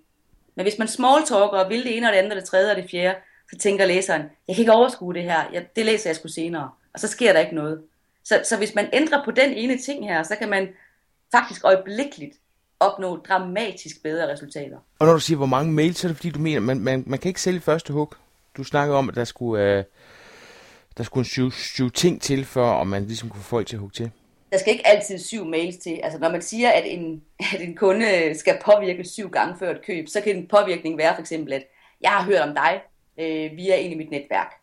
[0.56, 2.78] Men hvis man smalltalker og vil det ene og det andet og det tredje og
[2.78, 3.18] det fjerde,
[3.52, 6.70] så tænker læseren, jeg kan ikke overskue det her, jeg, det læser jeg sgu senere,
[6.94, 7.82] og så sker der ikke noget.
[8.24, 10.68] Så, så hvis man ændrer på den ene ting her, så kan man
[11.32, 12.36] faktisk øjeblikkeligt
[12.80, 14.78] opnå dramatisk bedre resultater.
[15.00, 17.04] Og når du siger, hvor mange mails, så er det fordi, du mener, man, man,
[17.08, 18.14] man kan ikke sælge første hug.
[18.58, 19.84] Du snakkede om, at der skulle, øh,
[20.98, 23.80] der skulle syv, syv ting til, for om man ligesom kunne få folk til at
[23.80, 24.12] hugge til.
[24.52, 26.00] Der skal ikke altid syv mails til.
[26.04, 29.86] Altså når man siger, at en, at en kunde skal påvirke syv gange før et
[29.86, 31.64] køb, så kan en påvirkning være for eksempel, at
[32.02, 32.82] jeg har hørt om dig
[33.20, 34.54] øh, via en i mit netværk.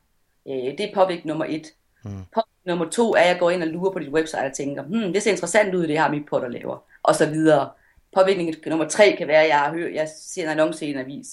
[0.48, 1.66] Øh, det er påvirkning nummer et.
[2.04, 2.10] Mm.
[2.10, 4.82] Påvirkning nummer to er, at jeg går ind og lurer på dit website og tænker,
[4.82, 6.84] hmm, det ser interessant ud, det her mit pot, der laver.
[7.02, 7.70] Og så videre.
[8.14, 10.98] Påvirkning nummer tre kan være, at jeg har hørt, jeg ser en annonce i en
[10.98, 11.26] avis.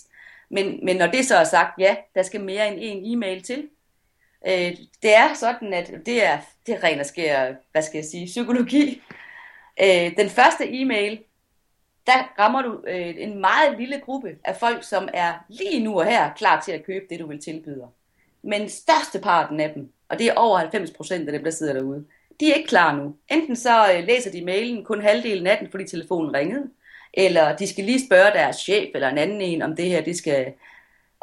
[0.49, 3.69] Men, men når det så er sagt, ja, der skal mere end en e-mail til.
[4.47, 8.05] Øh, det er sådan, at det er, det er ren og sker, hvad skal jeg
[8.05, 9.01] sige, psykologi.
[9.83, 11.19] Øh, den første e-mail,
[12.07, 16.05] der rammer du øh, en meget lille gruppe af folk, som er lige nu og
[16.05, 17.87] her klar til at købe det, du vil tilbyde.
[18.41, 22.05] Men størsteparten af dem, og det er over 90 procent af dem, der sidder derude,
[22.39, 23.15] de er ikke klar nu.
[23.31, 26.69] Enten så øh, læser de mailen kun halvdelen af den, fordi telefonen ringede,
[27.13, 30.17] eller de skal lige spørge deres chef eller en anden en, om det her, det
[30.17, 30.53] skal,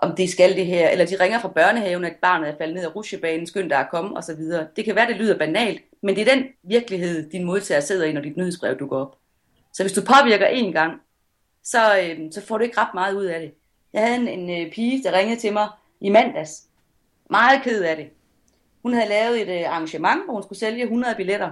[0.04, 2.84] om det skal det her, eller de ringer fra børnehaven, at barnet er faldet ned
[2.84, 4.40] af rusjebanen, skynd dig at komme, osv.
[4.76, 8.12] Det kan være, det lyder banalt, men det er den virkelighed, din modtager sidder i,
[8.12, 9.16] når dit nyhedsbrev dukker op.
[9.72, 11.00] Så hvis du påvirker en gang,
[11.64, 13.54] så, øh, så får du ikke ret meget ud af det.
[13.92, 15.68] Jeg havde en, en øh, pige, der ringede til mig
[16.00, 16.62] i mandags.
[17.30, 18.08] Meget ked af det.
[18.82, 21.50] Hun havde lavet et øh, arrangement, hvor hun skulle sælge 100 billetter.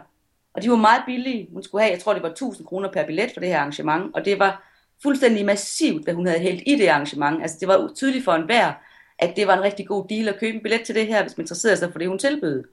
[0.55, 1.49] Og de var meget billige.
[1.53, 4.15] Hun skulle have, jeg tror det var 1000 kroner per billet for det her arrangement.
[4.15, 4.72] Og det var
[5.03, 7.43] fuldstændig massivt, hvad hun havde hældt i det arrangement.
[7.43, 8.73] Altså det var tydeligt for enhver,
[9.19, 11.37] at det var en rigtig god deal at købe en billet til det her, hvis
[11.37, 12.65] man interesserede sig for det, hun tilbød.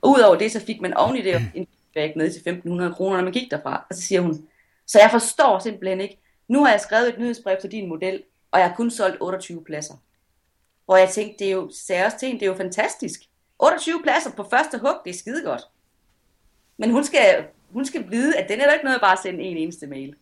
[0.00, 3.16] Og udover det, så fik man oven i det en feedback ned til 1500 kroner,
[3.16, 3.86] når man gik derfra.
[3.90, 4.48] Og så siger hun,
[4.86, 8.60] så jeg forstår simpelthen ikke, nu har jeg skrevet et nyhedsbrev til din model, og
[8.60, 9.94] jeg har kun solgt 28 pladser.
[10.84, 13.20] Hvor jeg tænkte, det er jo seriøst til det er jo fantastisk.
[13.58, 15.62] 28 pladser på første hug, det er skide godt.
[16.76, 19.44] Men hun skal, hun skal vide, at den er der ikke noget at bare sende
[19.44, 20.14] en eneste mail.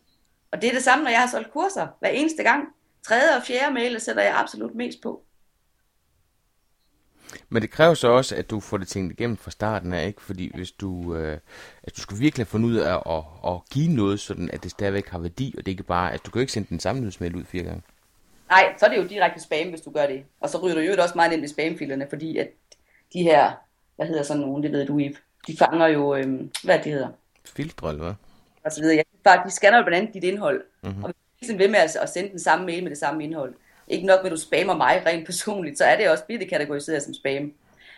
[0.53, 1.87] Og det er det samme, når jeg har solgt kurser.
[2.01, 2.65] Hver eneste gang.
[3.07, 5.23] Tredje og fjerde mail sætter jeg absolut mest på.
[7.49, 10.23] Men det kræver så også, at du får det tænkt igennem fra starten af, ikke?
[10.23, 11.39] Fordi hvis du, øh,
[11.83, 14.63] at du skal virkelig have fundet ud af at, at, at give noget, sådan at
[14.63, 16.81] det stadigvæk har værdi, og det er ikke bare, at du kan ikke sende den
[16.81, 17.83] samme nyhedsmail ud fire gange.
[18.49, 20.25] Nej, så er det jo direkte spam, hvis du gør det.
[20.41, 22.49] Og så ryger du jo også meget nemt i spamfilerne, fordi at
[23.13, 23.53] de her,
[23.97, 27.09] hvad hedder sådan nogen, det ved du, Yves, de fanger jo, øh, hvad det hedder?
[27.45, 28.15] Filtre, eller hvad?
[28.67, 28.97] Og så videre.
[29.27, 30.65] Ja, de scanner blandt andet dit indhold.
[30.83, 31.05] Mm-hmm.
[31.05, 33.55] Og hvis du ved med at, at sende den samme mail med det samme indhold.
[33.89, 36.51] Ikke nok med, at du spammer mig rent personligt, så er det også, bliver det
[36.51, 37.53] kategoriseret som spam.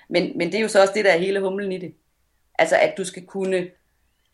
[0.09, 1.95] Men, men det er jo så også det, der er hele humlen i det.
[2.59, 3.69] Altså, at du skal kunne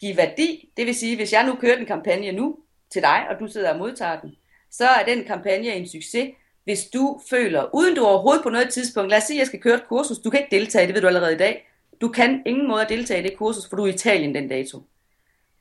[0.00, 0.68] give værdi.
[0.76, 2.56] Det vil sige, hvis jeg nu kører en kampagne nu
[2.90, 4.36] til dig, og du sidder og modtager den,
[4.70, 6.30] så er den kampagne en succes,
[6.64, 9.60] hvis du føler, uden du overhovedet på noget tidspunkt, lad os sige, at jeg skal
[9.60, 11.68] køre et kursus, du kan ikke deltage, det ved du allerede i dag,
[12.00, 14.48] du kan ingen måde at deltage i det kursus, for du er i Italien den
[14.48, 14.82] dato.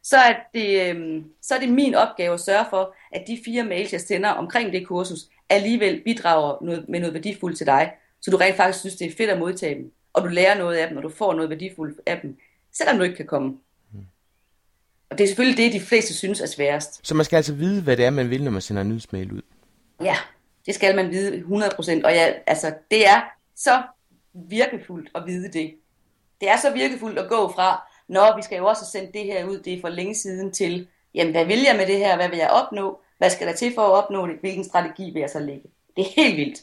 [0.03, 3.63] Så er, det, øhm, så er det min opgave at sørge for, at de fire
[3.63, 8.31] mails, jeg sender omkring det kursus, alligevel bidrager noget, med noget værdifuldt til dig, så
[8.31, 10.87] du rent faktisk synes, det er fedt at modtage dem, og du lærer noget af
[10.87, 12.37] dem, og du får noget værdifuldt af dem,
[12.73, 13.57] selvom du ikke kan komme.
[15.09, 17.07] Og det er selvfølgelig det, de fleste synes er sværest.
[17.07, 19.31] Så man skal altså vide, hvad det er, man vil, når man sender en nyhedsmail
[19.31, 19.41] ud?
[20.01, 20.15] Ja,
[20.65, 22.05] det skal man vide 100%.
[22.05, 23.21] Og ja, altså, det er
[23.55, 23.81] så
[24.33, 25.75] virkefuldt at vide det.
[26.41, 29.45] Det er så virkefuldt at gå fra, når vi skal jo også sende det her
[29.45, 32.29] ud, det er for længe siden, til, jamen hvad vil jeg med det her, hvad
[32.29, 35.29] vil jeg opnå, hvad skal der til for at opnå det, hvilken strategi vil jeg
[35.29, 35.69] så lægge.
[35.95, 36.61] Det er helt vildt.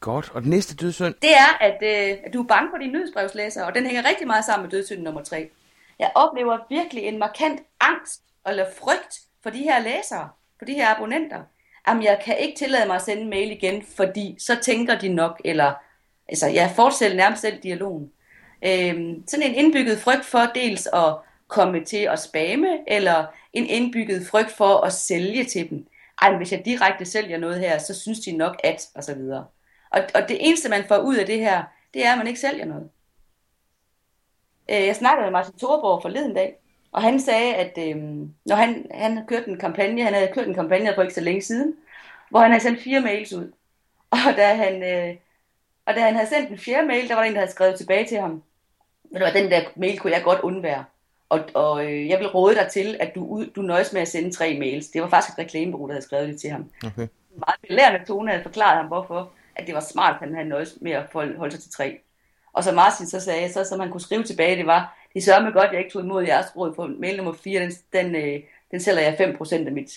[0.00, 1.14] Godt, og den næste dødssynd?
[1.22, 4.26] Det er, at, øh, at du er bange for dine nyhedsbrevslæsere, og den hænger rigtig
[4.26, 5.50] meget sammen med dødssynd nummer tre.
[5.98, 10.94] Jeg oplever virkelig en markant angst eller frygt for de her læsere, for de her
[10.94, 11.42] abonnenter.
[11.88, 15.08] Jamen, jeg kan ikke tillade mig at sende en mail igen, fordi så tænker de
[15.08, 15.72] nok, eller
[16.28, 18.12] altså, jeg fortsætter nærmest selv dialogen.
[18.64, 21.16] Øhm, sådan en indbygget frygt for dels at
[21.48, 25.86] komme til at spamme, eller en indbygget frygt for at sælge til dem.
[26.22, 29.46] Ej, hvis jeg direkte sælger noget her, så synes de nok at, og så videre.
[29.90, 31.62] Og, og det eneste, man får ud af det her,
[31.94, 32.90] det er, at man ikke sælger noget.
[34.70, 36.56] Øh, jeg snakkede med Martin Thorborg forleden dag,
[36.92, 37.96] og han sagde, at øh,
[38.46, 41.42] når han, han kørte en kampagne, han havde kørt en kampagne for ikke så længe
[41.42, 41.74] siden,
[42.30, 43.52] hvor han havde sendt fire mails ud.
[44.10, 45.16] Og da han, øh,
[45.86, 47.78] og da han havde sendt en fjerde mail, der var der en, der havde skrevet
[47.78, 48.42] tilbage til ham.
[49.12, 50.84] Men det var den der mail, kunne jeg godt undvære.
[51.28, 54.30] Og, og øh, jeg vil råde dig til, at du, du nøjes med at sende
[54.30, 54.86] tre mails.
[54.86, 56.70] Det var faktisk et reklamebureau, der havde skrevet det til ham.
[56.86, 57.08] Okay.
[57.36, 60.78] Meget belærende tone havde forklaret ham, hvorfor at det var smart, at han havde nøjes
[60.80, 61.98] med at holde sig til tre.
[62.52, 65.42] Og så Martin så sagde, så som han kunne skrive tilbage, det var, det sørger
[65.42, 68.14] mig godt, at jeg ikke tog imod jeres råd på mail nummer 4, den, den,
[68.14, 69.92] øh, den sælger jeg 5% af mit,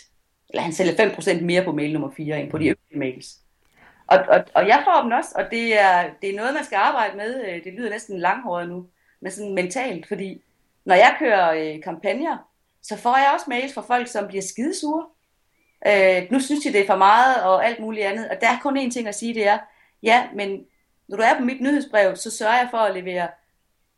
[0.50, 3.38] eller han sælger 5% mere på mail nummer 4, end på de øvrige mails.
[4.08, 6.76] Og, og, og jeg får dem også, og det er, det er noget, man skal
[6.76, 7.46] arbejde med.
[7.48, 8.86] Øh, det lyder næsten langhåret nu,
[9.26, 10.42] men sådan mentalt, fordi
[10.86, 12.38] når jeg kører øh, kampagner,
[12.82, 15.06] så får jeg også mails fra folk, som bliver skidesure.
[15.88, 18.30] Øh, nu synes de, det er for meget og alt muligt andet.
[18.30, 19.58] Og der er kun én ting at sige, det er,
[20.04, 20.66] ja, men
[21.08, 23.28] når du er på mit nyhedsbrev, så sørger jeg for at levere,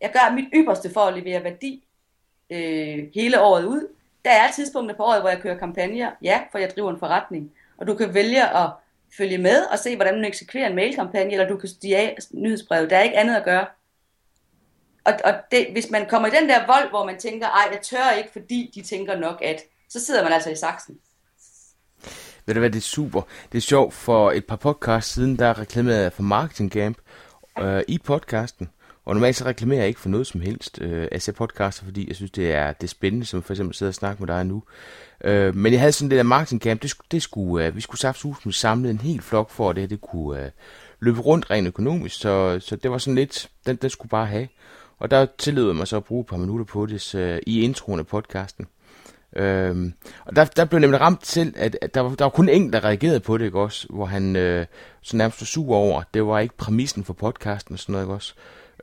[0.02, 1.84] jeg gør mit ypperste for at levere værdi
[2.50, 3.88] øh, hele året ud.
[4.26, 7.52] Der er tidspunkter på året, hvor jeg kører kampagner, ja, for jeg driver en forretning.
[7.78, 8.70] Og du kan vælge at
[9.18, 12.90] følge med og se, hvordan du eksekverer en mailkampagne, eller du kan stige af nyhedsbrevet.
[12.90, 13.66] Der er ikke andet at gøre.
[15.08, 17.82] Og, og det, hvis man kommer i den der vold, hvor man tænker, ej, jeg
[17.82, 20.98] tør ikke, fordi de tænker nok, at så sidder man altså i saksen.
[22.46, 23.22] Ved du hvad, det er super.
[23.52, 26.98] Det er sjovt, for et par podcasts siden, der reklamerede jeg for Marketing Camp
[27.60, 28.70] øh, i podcasten.
[29.06, 30.82] Og normalt så reklamerer jeg ikke for noget som helst.
[30.82, 33.76] Øh, jeg ser podcaster, fordi jeg synes, det er, det er spændende, som for eksempel
[33.76, 34.64] sidder og snakker med dig nu.
[35.24, 38.00] Øh, men jeg havde sådan det der marketing camp, det, det skulle, øh, vi skulle
[38.00, 40.52] saftsus samle en hel flok for, at det, det kunne øh,
[41.00, 42.20] løbe rundt rent økonomisk.
[42.20, 44.48] Så, så det var sådan lidt, den, den skulle bare have.
[45.00, 47.62] Og der tillod jeg mig så at bruge et par minutter på det øh, i
[47.62, 48.68] introen af podcasten.
[49.36, 49.94] Øhm,
[50.26, 52.74] og der, der blev nemlig ramt til, at, at der, var, der var kun en,
[52.74, 53.88] der reagerede på det, ikke også?
[53.90, 54.66] Hvor han øh,
[55.02, 58.14] så nærmest var sur over, det var ikke præmissen for podcasten og sådan noget, ikke
[58.14, 58.34] også?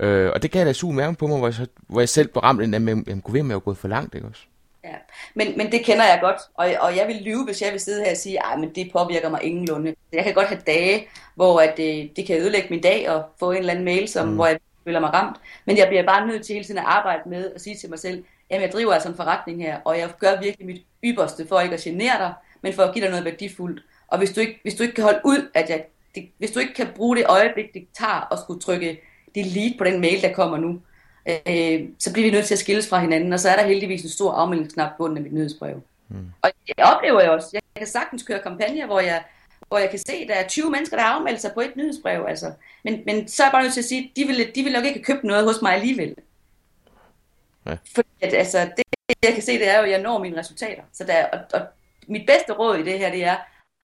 [0.00, 2.28] Øh, og det gav da sur mærke på mig, hvor jeg, så, hvor jeg selv
[2.28, 4.42] blev ramt ind af, at jeg kunne ved med at gået for langt, ikke også?
[4.84, 4.94] Ja,
[5.34, 8.04] men, men det kender jeg godt, og, og jeg vil lyve, hvis jeg vil sidde
[8.04, 9.94] her og sige, at det påvirker mig ingenlunde.
[10.12, 13.50] Jeg kan godt have dage, hvor at, det, det kan ødelægge min dag og få
[13.50, 14.34] en eller anden mail, som, mm.
[14.34, 15.36] hvor jeg føler mig ramt.
[15.64, 17.98] Men jeg bliver bare nødt til hele tiden at arbejde med at sige til mig
[17.98, 21.60] selv, jamen jeg driver altså en forretning her, og jeg gør virkelig mit ypperste for
[21.60, 23.82] ikke at genere dig, men for at give dig noget værdifuldt.
[24.08, 26.60] Og hvis du ikke, hvis du ikke kan holde ud, at jeg, det, hvis du
[26.60, 29.00] ikke kan bruge det øjeblik, det tager at skulle trykke
[29.34, 30.80] delete på den mail, der kommer nu,
[31.28, 34.02] øh, så bliver vi nødt til at skilles fra hinanden, og så er der heldigvis
[34.02, 35.82] en stor afmeldingsknap på bunden af mit nyhedsbrev.
[36.08, 36.26] Mm.
[36.42, 39.22] Og jeg oplever jeg også, jeg kan sagtens køre kampagner, hvor jeg,
[39.68, 41.76] hvor jeg kan se, at der er 20 mennesker, der har afmeldt sig på et
[41.76, 42.26] nyhedsbrev.
[42.28, 42.52] Altså.
[42.84, 44.72] Men, men så er jeg bare nødt til at sige, at de vil, de vil
[44.72, 46.14] nok ikke købe noget hos mig alligevel.
[47.66, 47.76] Ja.
[47.94, 48.84] Fordi at, altså, det,
[49.22, 50.82] jeg kan se, det er jo, at jeg når mine resultater.
[50.92, 51.60] Så der, og, og
[52.06, 53.36] mit bedste råd i det her, det er,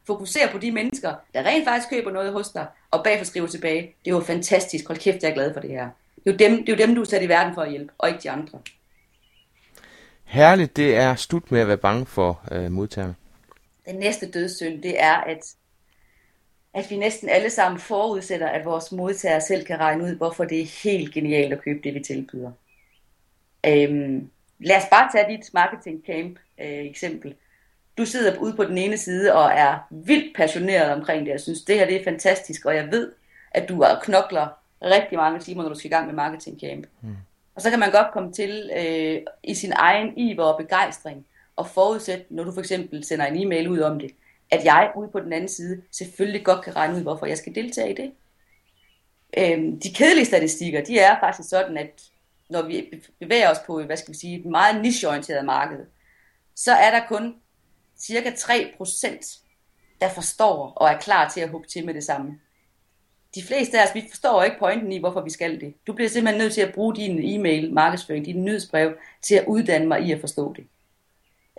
[0.06, 3.82] fokusere på de mennesker, der rent faktisk køber noget hos dig, og bagfor skriver tilbage,
[4.04, 5.88] det er jo fantastisk, hold kæft, jeg er glad for det her.
[6.24, 7.70] Det er jo dem, det er jo dem du er sat i verden for at
[7.70, 8.58] hjælpe, og ikke de andre.
[10.24, 13.14] Herligt, det er slut med at være bange for øh, modtagerne.
[13.86, 15.54] Den næste dødssynd, det er, at,
[16.74, 20.60] at vi næsten alle sammen forudsætter, at vores modtagere selv kan regne ud, hvorfor det
[20.60, 22.52] er helt genialt at købe det, vi tilbyder.
[23.66, 27.34] Øhm, lad os bare tage dit marketing camp øh, eksempel.
[27.98, 31.32] Du sidder ude på den ene side og er vildt passioneret omkring det.
[31.32, 33.12] Jeg synes, det her det er fantastisk, og jeg ved,
[33.50, 34.48] at du er knokler
[34.82, 36.86] rigtig mange timer, når du skal i gang med marketing camp.
[37.00, 37.16] Mm.
[37.54, 41.66] Og så kan man godt komme til øh, i sin egen iver og begejstring og
[41.66, 44.10] forudsætte, når du for eksempel sender en e-mail ud om det,
[44.50, 47.54] at jeg ude på den anden side selvfølgelig godt kan regne ud, hvorfor jeg skal
[47.54, 48.12] deltage i det.
[49.38, 52.02] Øhm, de kedelige statistikker, de er faktisk sådan, at
[52.50, 55.86] når vi bevæger os på, hvad skal vi sige, et meget nicheorienteret marked,
[56.56, 57.34] så er der kun
[57.98, 59.40] cirka 3%,
[60.00, 62.38] der forstår og er klar til at hugge til med det samme.
[63.34, 65.74] De fleste af os, vi forstår ikke pointen i, hvorfor vi skal det.
[65.86, 69.86] Du bliver simpelthen nødt til at bruge din e-mail, markedsføring, din nyhedsbrev, til at uddanne
[69.86, 70.64] mig i at forstå det.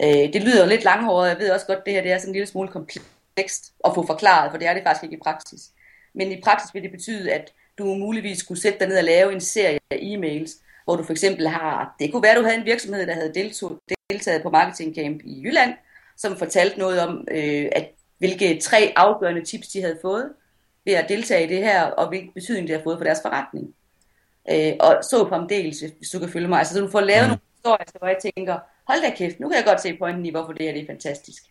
[0.03, 2.17] Øh, det lyder jo lidt langhåret, jeg ved også godt, at det her det er
[2.17, 5.23] sådan en lille smule komplekst at få forklaret, for det er det faktisk ikke i
[5.23, 5.61] praksis.
[6.13, 9.33] Men i praksis vil det betyde, at du muligvis skulle sætte dig ned og lave
[9.33, 12.57] en serie af e-mails, hvor du for eksempel har, det kunne være, at du havde
[12.57, 13.33] en virksomhed, der havde
[14.09, 15.73] deltaget på Marketing Camp i Jylland,
[16.17, 20.33] som fortalte noget om, øh, at hvilke tre afgørende tips de havde fået
[20.85, 23.73] ved at deltage i det her, og hvilken betydning det har fået for deres forretning.
[24.51, 26.59] Øh, og så fremdeles, hvis du kan følge mig.
[26.59, 27.29] Altså, så du får lavet mm.
[27.29, 28.59] nogle historier, hvor jeg tænker,
[28.91, 30.87] hold da kæft, nu kan jeg godt se pointen i, hvorfor det her det er
[30.87, 31.43] fantastisk.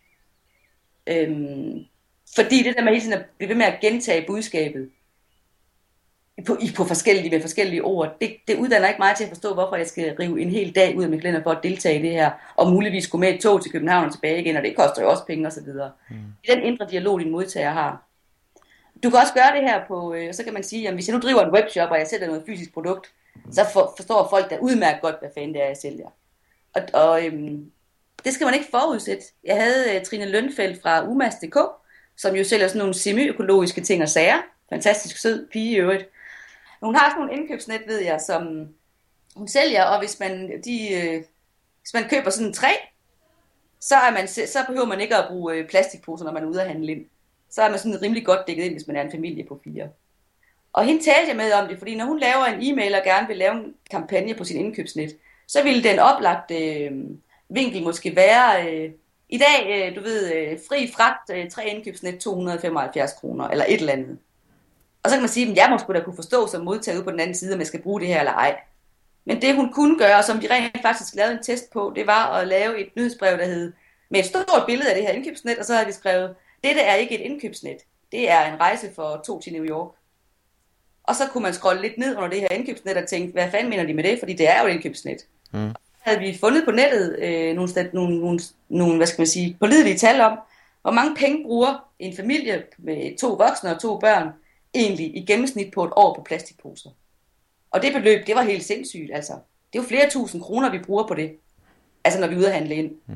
[1.07, 1.85] Øhm,
[2.35, 4.89] fordi det der med hele tiden at blive ved med at gentage budskabet,
[6.47, 9.53] på, i, på forskellige, med forskellige ord, det, det uddanner ikke mig til at forstå,
[9.53, 12.01] hvorfor jeg skal rive en hel dag ud af mit kalender for at deltage i
[12.01, 14.75] det her, og muligvis gå med et tog til København og tilbage igen, og det
[14.75, 15.67] koster jo også penge osv.
[16.09, 16.15] Mm.
[16.43, 18.07] I den indre dialog, din modtager har.
[19.03, 21.15] Du kan også gøre det her på, øh, så kan man sige, at hvis jeg
[21.15, 23.11] nu driver en webshop, og jeg sælger noget fysisk produkt,
[23.51, 26.09] så for, forstår folk da udmærket godt, hvad fanden det er, jeg sælger.
[26.73, 27.71] Og, og øhm,
[28.23, 29.23] det skal man ikke forudsætte.
[29.43, 31.57] Jeg havde øh, Trine Lønfeldt fra umas.dk,
[32.17, 34.41] som jo sælger sådan nogle semi-økologiske ting og sager.
[34.69, 36.09] Fantastisk sød pige i øvrigt.
[36.81, 38.67] Hun har sådan nogle indkøbsnet, ved jeg, som
[39.35, 41.23] hun sælger, og hvis man, de, øh,
[41.81, 42.71] hvis man køber sådan en træ,
[43.79, 46.61] så, er man, så behøver man ikke at bruge øh, plastikposer, når man er ude
[46.61, 47.05] at handle ind.
[47.49, 49.89] Så er man sådan rimelig godt dækket ind, hvis man er en familie på fire.
[50.73, 53.27] Og hende talte jeg med om det, fordi når hun laver en e-mail og gerne
[53.27, 55.17] vil lave en kampagne på sin indkøbsnet,
[55.51, 56.91] så ville den oplagte øh,
[57.49, 58.91] vinkel måske være, øh,
[59.29, 63.79] i dag, øh, du ved, øh, fri fragt, øh, tre indkøbsnet, 275 kroner, eller et
[63.79, 64.17] eller andet.
[65.03, 67.03] Og så kan man sige, at jeg må sgu da kunne forstå som modtager ude
[67.03, 68.59] på den anden side, om jeg skal bruge det her eller ej.
[69.25, 72.07] Men det hun kunne gøre, og som vi rent faktisk lavede en test på, det
[72.07, 73.73] var at lave et nyhedsbrev, der hed
[74.09, 76.95] med et stort billede af det her indkøbsnet, og så havde vi skrevet, dette er
[76.95, 77.77] ikke et indkøbsnet,
[78.11, 79.91] det er en rejse for to til New York.
[81.03, 83.69] Og så kunne man scrolle lidt ned under det her indkøbsnet og tænke, hvad fanden
[83.69, 84.19] mener de med det?
[84.19, 85.25] Fordi det er jo et indkøbsnet.
[85.51, 85.71] Mm.
[85.99, 89.97] Havde vi fundet på nettet øh, nogle, nogle, nogle, nogle, hvad skal man sige, pålidelige
[89.97, 90.37] tal om,
[90.81, 94.29] hvor mange penge bruger en familie med to voksne og to børn
[94.73, 96.89] egentlig i gennemsnit på et år på plastikposer.
[97.71, 99.11] Og det beløb, det var helt sindssygt.
[99.13, 99.33] Altså,
[99.73, 101.37] det er jo flere tusind kroner, vi bruger på det.
[102.03, 102.91] Altså når vi er ude at handle ind.
[103.07, 103.15] Mm.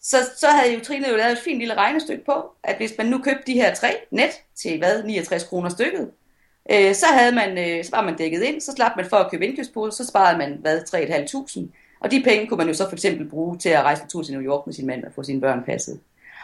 [0.00, 3.06] Så, så havde jo Trine jo lavet et fint lille regnestykke på, at hvis man
[3.06, 6.10] nu købte de her tre net til hvad, 69 kroner stykket,
[6.70, 9.30] øh, så, havde man, øh, så var man dækket ind, så slap man for at
[9.30, 10.80] købe indkøbsposer, så sparede man hvad,
[11.60, 11.66] 3.500.
[12.00, 14.22] Og de penge kunne man jo så for eksempel bruge til at rejse en tur
[14.22, 16.00] til New York med sin mand og få sine børn passet.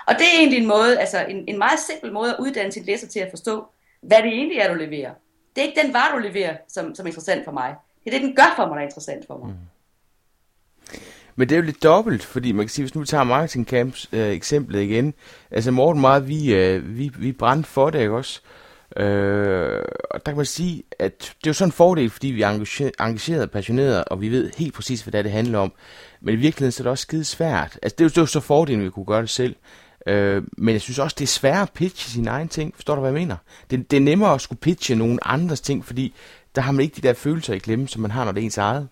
[0.07, 2.85] Og det er egentlig en måde, altså en, en meget simpel måde at uddanne sin
[2.85, 3.65] læser til at forstå,
[4.01, 5.11] hvad det egentlig er, du leverer.
[5.57, 7.75] Det er ikke den vare, du leverer, som, som er interessant for mig.
[8.05, 9.49] Det er det, den gør for mig, der er interessant for mig.
[9.49, 9.55] Mm.
[11.37, 13.67] Men det er jo lidt dobbelt, fordi man kan sige, hvis nu vi tager Marketing
[13.67, 15.15] Camps øh, eksemplet igen,
[15.51, 18.41] altså Morten meget, vi, øh, vi, vi brændte for det, ikke også?
[18.45, 18.68] Øh,
[20.11, 22.49] og der kan man sige, at det er jo sådan en fordel, fordi vi er
[23.01, 25.73] engagerede og passionerede, og vi ved helt præcis, hvad det, er, det handler om.
[26.21, 27.79] Men i virkeligheden så er det også skide svært.
[27.83, 29.57] Altså det er jo, det er jo så fordelen, at vi kunne gøre det selv.
[30.07, 32.75] Øh, men jeg synes også, det er svært at pitche sine egne ting.
[32.75, 33.37] Forstår du, hvad jeg mener?
[33.71, 36.15] Det, det er nemmere at skulle pitche nogle andres ting, fordi
[36.55, 38.45] der har man ikke de der følelser i klemme, som man har, når det er
[38.45, 38.89] ens eget.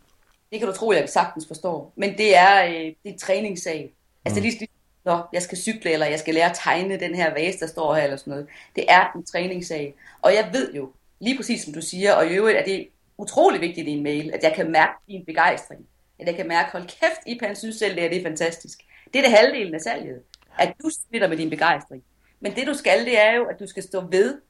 [0.53, 1.92] Det kan du tro, jeg sagtens forstår.
[1.97, 3.92] Men det er, øh, det er træningssag.
[4.25, 4.42] Altså mm.
[4.42, 4.66] det er
[5.07, 7.95] Nå, jeg skal cykle, eller jeg skal lære at tegne den her vase, der står
[7.95, 8.47] her, eller sådan noget.
[8.77, 9.95] Det er en træningssag.
[10.23, 12.88] Og jeg ved jo, lige præcis som du siger, og i øvrigt er det
[13.19, 15.87] utrolig vigtigt i en mail, at jeg kan mærke din begejstring.
[16.19, 18.79] At jeg kan mærke, hold kæft, Ipan synes selv, det er, det er fantastisk.
[19.12, 20.23] Det er det halvdelen af salget.
[20.59, 22.03] At du smitter med din begejstring.
[22.40, 24.40] Men det du skal, det er jo, at du skal stå ved,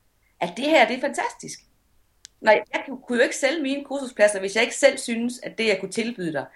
[0.41, 1.61] at det her, det er fantastisk.
[2.41, 5.67] Nej, jeg kunne jo ikke sælge mine kursuspladser, hvis jeg ikke selv synes, at det,
[5.67, 6.47] jeg kunne tilbyde dig,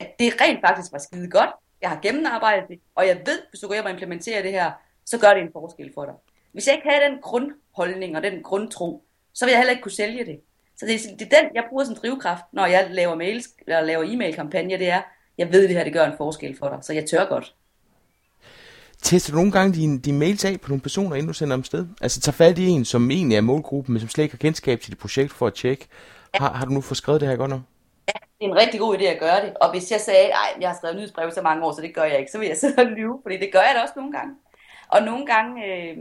[0.00, 1.50] at det rent faktisk var skide godt.
[1.82, 4.70] Jeg har gennemarbejdet det, og jeg ved, hvis du går hjem og implementerer det her,
[5.06, 6.14] så gør det en forskel for dig.
[6.52, 9.92] Hvis jeg ikke havde den grundholdning og den grundtro, så vil jeg heller ikke kunne
[9.92, 10.40] sælge det.
[10.76, 13.80] Så det er, det er den, jeg bruger som drivkraft, når jeg laver mails eller
[13.80, 15.02] laver e-mail-kampagner, det er,
[15.38, 17.54] jeg ved, det her det gør en forskel for dig, så jeg tør godt.
[19.02, 21.64] Tester du nogle gange dine, din mails af på nogle personer, inden du sender dem
[21.64, 21.86] sted?
[22.00, 24.80] Altså tager fat i en, som egentlig er målgruppen, men som slet ikke har kendskab
[24.80, 25.86] til dit projekt for at tjekke.
[26.34, 26.38] Ja.
[26.38, 27.60] Har, har du nu fået skrevet det her godt nok?
[28.38, 29.56] Det er en rigtig god idé at gøre det.
[29.56, 32.04] Og hvis jeg sagde, at jeg har skrevet nyhedsbrev så mange år, så det gør
[32.04, 34.12] jeg ikke, så vil jeg sidde og lyve, fordi det gør jeg da også nogle
[34.12, 34.36] gange.
[34.88, 35.96] Og nogle gange, øh,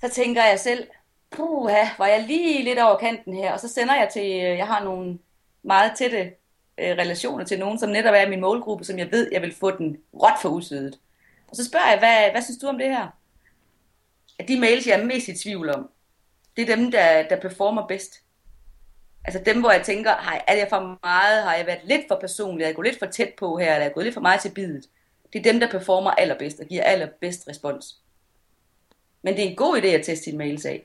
[0.00, 0.86] så tænker jeg selv,
[1.30, 4.66] puha, var jeg lige lidt over kanten her, og så sender jeg til, øh, jeg
[4.66, 5.18] har nogle
[5.62, 6.32] meget tætte
[6.78, 9.70] øh, relationer til nogen, som netop er min målgruppe, som jeg ved, jeg vil få
[9.70, 10.98] den råt for usødet.
[11.48, 13.08] Og så spørger jeg, hvad, hvad synes du om det her?
[14.38, 15.90] At de mails, jeg er mest i tvivl om,
[16.56, 18.22] det er dem, der, der performer bedst.
[19.24, 21.42] Altså dem, hvor jeg tænker, har, er jeg for meget?
[21.42, 22.62] Har jeg været lidt for personlig?
[22.62, 23.66] Er jeg gået lidt for tæt på her?
[23.66, 24.84] Eller er jeg gået lidt for meget til bidet?
[25.32, 27.96] Det er dem, der performer allerbedst og giver allerbedst respons.
[29.22, 30.84] Men det er en god idé at teste sine mails af.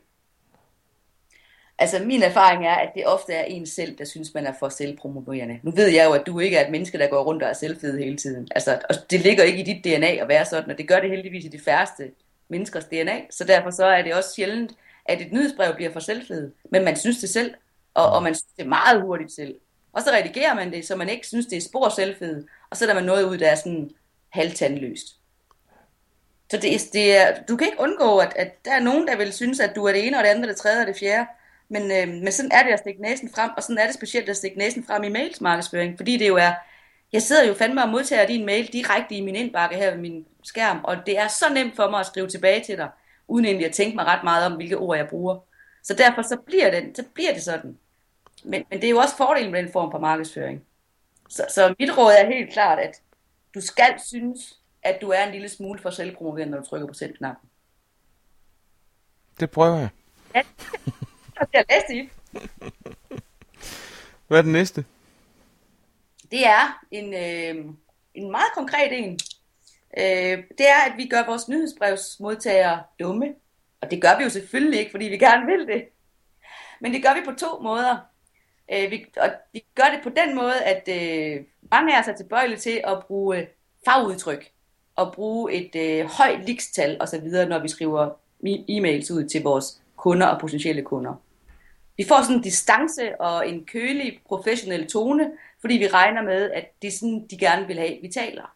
[1.80, 4.70] Altså min erfaring er, at det ofte er en selv, der synes, man er for
[4.70, 5.60] selvpromoverende.
[5.64, 7.54] Nu ved jeg jo, at du ikke er et menneske, der går rundt og er
[7.54, 8.48] selvfed hele tiden.
[8.52, 11.10] Altså, og det ligger ikke i dit DNA at være sådan, og det gør det
[11.10, 12.12] heldigvis i de færreste
[12.50, 13.22] menneskers DNA.
[13.30, 14.72] Så derfor så er det også sjældent,
[15.06, 16.52] at et nyhedsbrev bliver for selvfed.
[16.72, 17.54] Men man synes det selv,
[17.98, 19.56] og, og man synes det meget hurtigt selv.
[19.94, 22.86] Og så redigerer man det, så man ikke synes, det er spor selvfed, og så
[22.86, 23.90] er der man noget ud, der er sådan
[24.30, 25.08] halvtandløst.
[26.52, 29.34] Så det, det er, du kan ikke undgå, at, at der er nogen, der vil
[29.34, 31.28] synes, at du er det ene, og det andet, det tredje og det fjerde.
[31.70, 34.30] Men, øh, men sådan er det at stikke næsen frem, og sådan er det specielt
[34.30, 36.54] at stikke næsen frem i mails markedsføring, fordi det jo er,
[37.14, 40.26] jeg sidder jo fandme og modtager din mail direkte i min indbakke her ved min
[40.44, 42.90] skærm, og det er så nemt for mig at skrive tilbage til dig,
[43.28, 45.40] uden egentlig at tænke mig ret meget om, hvilke ord jeg bruger.
[45.84, 47.78] Så derfor så bliver det, så bliver det sådan.
[48.44, 50.64] Men, men det er jo også fordelen med den form for markedsføring.
[51.30, 53.02] Så, så mit råd er helt klart, at
[53.56, 56.94] du skal synes, at du er en lille smule for selvpromoverende, når du trykker på
[56.94, 57.50] send-knappen.
[59.40, 59.90] Det prøver jeg.
[60.36, 60.42] Ja,
[61.54, 62.10] jeg læste i.
[64.28, 64.86] Hvad er den næste?
[66.32, 67.66] Det er en, øh,
[68.14, 69.20] en meget konkret en.
[69.98, 73.36] Øh, det er, at vi gør vores nyhedsbrevsmodtagere dumme.
[73.82, 75.86] Og det gør vi jo selvfølgelig ikke, fordi vi gerne vil det.
[76.82, 77.98] Men det gør vi på to måder.
[78.74, 82.16] Øh, vi, og vi gør det på den måde, at øh, mange af os er
[82.16, 83.48] tilbøjelige til at bruge øh,
[83.86, 84.52] fagudtryk
[84.96, 88.10] og bruge et øh, højt likstal osv., når vi skriver
[88.46, 91.14] e-mails ud til vores kunder og potentielle kunder.
[91.98, 96.82] Vi får sådan en distance og en kølig professionel tone, fordi vi regner med, at
[96.82, 98.56] det er sådan, de gerne vil have, vi taler.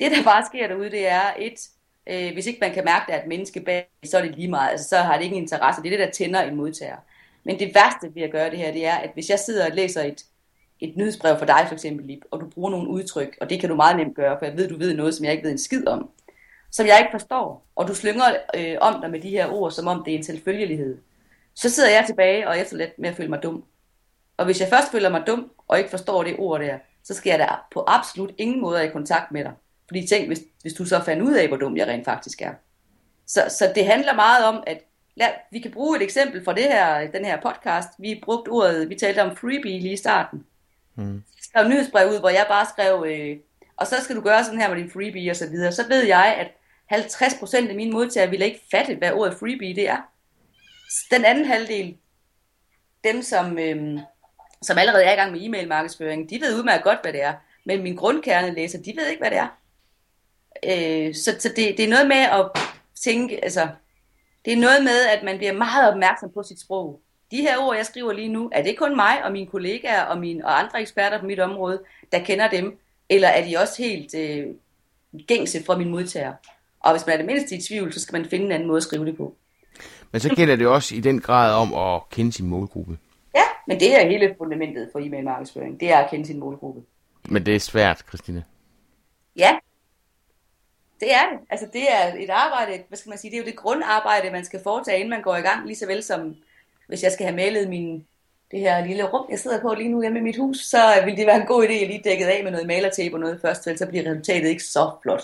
[0.00, 1.68] Det, der bare sker derude, det er et,
[2.06, 4.36] øh, hvis ikke man kan mærke, at der er et menneske bag, så er det
[4.36, 5.82] lige meget, altså, så har det ingen interesse.
[5.82, 6.96] Det er det, der tænder en modtager.
[7.46, 9.76] Men det værste ved at gøre det her, det er, at hvis jeg sidder og
[9.76, 10.24] læser et
[10.80, 13.74] et nyhedsbrev for dig for eksempel, og du bruger nogle udtryk, og det kan du
[13.74, 15.88] meget nemt gøre, for jeg ved, du ved noget, som jeg ikke ved en skid
[15.88, 16.10] om,
[16.70, 18.24] som jeg ikke forstår, og du slynger
[18.56, 20.98] øh, om dig med de her ord, som om det er en selvfølgelighed,
[21.54, 23.64] så sidder jeg tilbage og er efterladt med at føle mig dum.
[24.36, 27.30] Og hvis jeg først føler mig dum, og ikke forstår det ord der, så skal
[27.30, 29.52] jeg da på absolut ingen måde i kontakt med dig.
[29.88, 32.52] Fordi tænk, hvis, hvis du så fandt ud af, hvor dum jeg rent faktisk er.
[33.26, 34.78] Så, så det handler meget om, at
[35.16, 37.88] lad, vi kan bruge et eksempel fra det her, den her podcast.
[37.98, 40.44] Vi brugte ordet, vi talte om freebie lige i starten.
[40.94, 41.14] Mm.
[41.14, 43.36] Jeg skrev nyhedsbrev ud, hvor jeg bare skrev, øh,
[43.76, 45.72] og så skal du gøre sådan her med din freebie og så videre.
[45.72, 46.50] Så ved jeg, at
[46.90, 49.98] 50% af mine modtagere ville ikke fatte, hvad ordet freebie det er.
[51.10, 51.96] Den anden halvdel,
[53.04, 53.98] dem som, øh,
[54.62, 57.34] som allerede er i gang med e-mail markedsføring, de ved udmærket godt, hvad det er.
[57.64, 59.48] Men min grundkerne læser, de ved ikke, hvad det er.
[60.64, 62.50] Øh, så så det, det er noget med at
[63.04, 63.68] tænke, altså,
[64.46, 67.00] det er noget med, at man bliver meget opmærksom på sit sprog.
[67.30, 70.18] De her ord, jeg skriver lige nu, er det kun mig og mine kollegaer og,
[70.18, 71.82] mine, og andre eksperter på mit område,
[72.12, 72.78] der kender dem?
[73.08, 74.46] Eller er de også helt øh,
[75.26, 76.32] gængse fra min modtager?
[76.80, 78.76] Og hvis man er det mindste i tvivl, så skal man finde en anden måde
[78.76, 79.36] at skrive det på.
[80.12, 82.98] Men så gælder det også i den grad om at kende sin målgruppe.
[83.34, 85.80] Ja, men det er hele fundamentet for e-mail markedsføring.
[85.80, 86.80] Det er at kende sin målgruppe.
[87.28, 88.44] Men det er svært, Christine.
[89.36, 89.58] Ja,
[91.00, 91.38] det er det.
[91.50, 94.44] Altså det er et arbejde, hvad skal man sige, det er jo det grundarbejde, man
[94.44, 96.36] skal foretage, inden man går i gang, lige så vel som
[96.86, 98.06] hvis jeg skal have malet min,
[98.50, 101.16] det her lille rum, jeg sidder på lige nu hjemme i mit hus, så ville
[101.16, 103.62] det være en god idé at lige dækket af med noget malertape og noget først,
[103.62, 105.22] så bliver resultatet ikke så flot.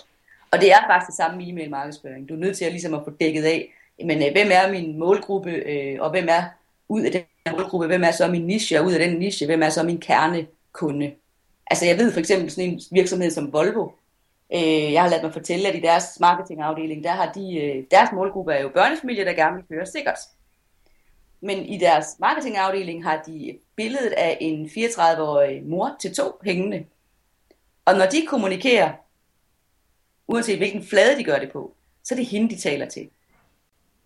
[0.50, 2.28] Og det er faktisk det samme e-mail markedsføring.
[2.28, 4.98] Du er nødt til at, ligesom at få dækket af, men øh, hvem er min
[4.98, 6.42] målgruppe, øh, og hvem er
[6.88, 9.62] ud af den målgruppe, hvem er så min niche, og ud af den niche, hvem
[9.62, 11.12] er så min kernekunde.
[11.70, 13.88] Altså jeg ved for eksempel sådan en virksomhed som Volvo,
[14.54, 18.12] øh, jeg har ladet mig fortælle, at i deres marketingafdeling, der har de, øh, deres
[18.12, 20.18] målgruppe er jo børnefamilier, der gerne vil køre sikkert.
[21.40, 26.84] Men i deres marketingafdeling har de billedet af en 34-årig mor til to hængende.
[27.84, 28.92] Og når de kommunikerer,
[30.28, 31.74] uanset hvilken flade de gør det på,
[32.04, 33.10] så er det hende, de taler til.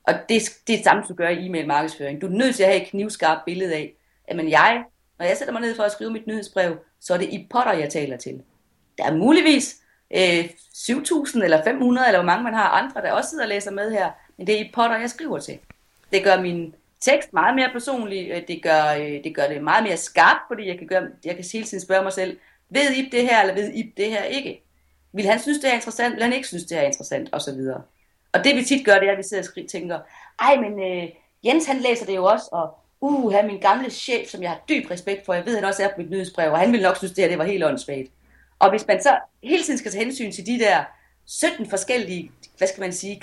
[0.04, 2.20] Og det, det er det samme, du gør i e-mail markedsføring.
[2.20, 3.92] Du er nødt til at have et knivskarpt billede af,
[4.24, 4.84] at men jeg,
[5.18, 7.72] når jeg sætter mig ned for at skrive mit nyhedsbrev, så er det i potter,
[7.72, 8.42] jeg taler til.
[8.98, 9.82] Der er muligvis
[10.14, 10.44] øh,
[10.74, 13.90] 7.000 eller 500, eller hvor mange man har andre, der også sidder og læser med
[13.90, 15.58] her, men det er i potter, jeg skriver til.
[16.12, 19.84] Det gør min tekst meget mere personlig, øh, det gør, øh, det gør det meget
[19.84, 22.38] mere skarpt, fordi jeg kan, gøre, jeg kan hele tiden spørge mig selv,
[22.70, 24.62] ved I det her, eller ved I det her ikke?
[25.12, 27.54] Vil han synes, det er interessant, vil han ikke synes, det er interessant, og så
[27.54, 27.82] videre.
[28.32, 29.98] Og det vi tit gør, det er, at vi sidder og tænker,
[30.40, 31.08] ej, men øh,
[31.44, 34.60] Jens han læser det jo også, og uh, han min gamle chef, som jeg har
[34.68, 36.96] dyb respekt for, jeg ved, han også er på mit nyhedsbrev, og han ville nok
[36.96, 38.10] synes, det her det var helt åndssvagt.
[38.58, 40.84] Og hvis man så hele tiden skal tage hensyn til de der
[41.26, 43.20] 17 forskellige, hvad skal man sige,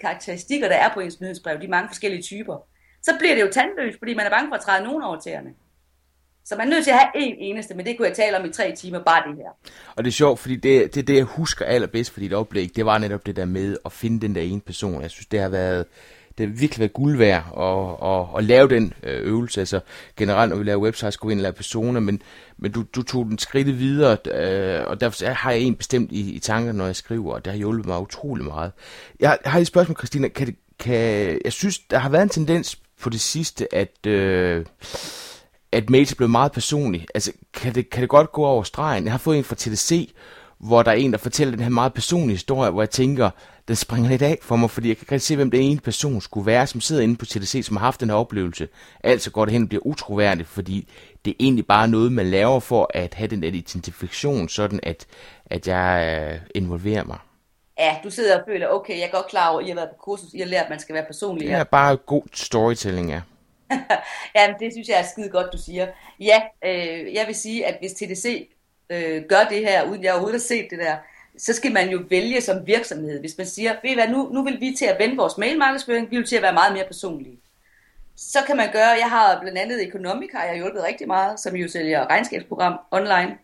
[0.00, 2.56] karakteristikker, der er på ens nyhedsbrev, de mange forskellige typer,
[3.02, 5.50] så bliver det jo tandløst, fordi man er bange for at træde nogen over tæerne.
[6.44, 8.44] Så man er nødt til at have en eneste, men det kunne jeg tale om
[8.44, 9.72] i tre timer, bare det her.
[9.96, 12.86] Og det er sjovt, fordi det, det, det jeg husker allerbedst for dit oplæg, det
[12.86, 15.02] var netop det der med at finde den der ene person.
[15.02, 15.86] Jeg synes, det har været,
[16.38, 19.60] det har virkelig været guld værd at, at, at lave den øh, øvelse.
[19.60, 19.80] Altså
[20.16, 22.22] generelt, når vi laver websites, skulle vi ind og lave personer, men,
[22.58, 26.30] men du, du tog den skridt videre, øh, og derfor har jeg en bestemt i,
[26.30, 28.72] i tankerne, når jeg skriver, og det har hjulpet mig utrolig meget.
[29.20, 30.28] Jeg, jeg har et spørgsmål, Christina.
[30.28, 30.94] Kan det, kan,
[31.44, 34.06] jeg synes, der har været en tendens på det sidste, at...
[34.06, 34.64] Øh,
[35.72, 37.06] at mails er blevet meget personlige.
[37.14, 39.04] Altså, kan det, kan det godt gå over stregen?
[39.04, 40.14] Jeg har fået en fra TDC,
[40.60, 43.30] hvor der er en, der fortæller den her meget personlige historie, hvor jeg tænker,
[43.68, 46.20] den springer lidt af for mig, fordi jeg kan ikke se, hvem den ene person
[46.20, 48.68] skulle være, som sidder inde på TDC, som har haft den her oplevelse.
[49.04, 50.88] Altså går det hen og bliver utroværdigt, fordi
[51.24, 55.06] det er egentlig bare noget, man laver for at have den identifikation, sådan at,
[55.46, 57.18] at jeg øh, involverer mig.
[57.78, 59.88] Ja, du sidder og føler, okay, jeg er godt klar over, at I har været
[59.88, 61.48] på kursus, I har lært, at man skal være personlig.
[61.48, 63.20] Det er bare god storytelling, ja.
[64.36, 65.86] ja, det synes jeg er skide godt, du siger.
[66.20, 68.48] Ja, øh, jeg vil sige, at hvis TDC
[68.90, 70.96] øh, gør det her, uden jeg overhovedet har set det der,
[71.38, 73.20] så skal man jo vælge som virksomhed.
[73.20, 76.16] Hvis man siger, ved hvad, nu, nu vil vi til at vende vores mailmarkedsføring, vi
[76.16, 77.40] vil til at være meget mere personlige.
[78.16, 81.56] Så kan man gøre, jeg har blandt andet Economic, har jeg hjulpet rigtig meget, som
[81.56, 83.38] jo sælger regnskabsprogram online.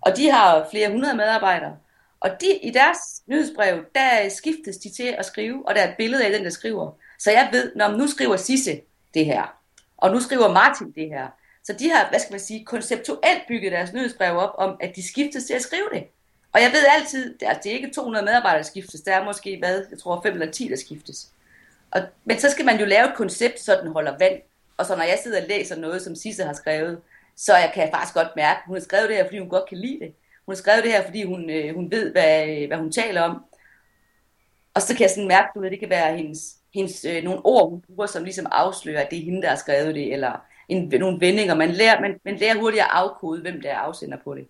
[0.00, 1.76] Og de har flere hundrede medarbejdere.
[2.20, 5.96] Og de, i deres nyhedsbrev, der skiftes de til at skrive, og der er et
[5.98, 6.90] billede af den, der skriver.
[7.18, 8.80] Så jeg ved, når nu skriver Sisse
[9.14, 9.56] det her,
[9.96, 11.26] og nu skriver Martin det her.
[11.64, 15.08] Så de har, hvad skal man sige, konceptuelt bygget deres nyhedsbrev op om, at de
[15.08, 16.04] skiftes til at skrive det.
[16.52, 19.14] Og jeg ved altid, det er, altså, det er ikke 200 medarbejdere, der skiftes, der
[19.14, 21.28] er måske, hvad, jeg tror 5 eller 10, der skiftes.
[21.90, 24.40] Og, men så skal man jo lave et koncept, så den holder vand.
[24.76, 27.00] Og så når jeg sidder og læser noget, som Sisse har skrevet,
[27.36, 29.48] så jeg kan jeg faktisk godt mærke, at hun har skrevet det her, fordi hun
[29.48, 30.14] godt kan lide det.
[30.46, 33.44] Hun har skrevet det her, fordi hun, øh, hun ved, hvad, hvad hun taler om.
[34.74, 37.70] Og så kan jeg sådan mærke, at det kan være hendes, hendes, øh, nogle ord,
[37.70, 41.00] hun bruger, som ligesom afslører, at det er hende, der har skrevet det, eller en,
[41.00, 41.54] nogle vendinger.
[41.54, 44.46] Man lærer, man, man lærer hurtigt at afkode, hvem der er afsender på det.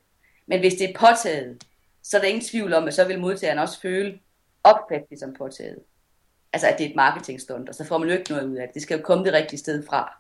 [0.47, 1.65] Men hvis det er påtaget,
[2.03, 4.19] så er der ingen tvivl om, at så vil modtageren også føle,
[4.65, 5.79] opfatte det som påtaget.
[6.53, 8.67] Altså at det er et marketingstunt, og så får man jo ikke noget ud af
[8.67, 8.75] det.
[8.75, 10.19] Det skal jo komme det rigtige sted fra.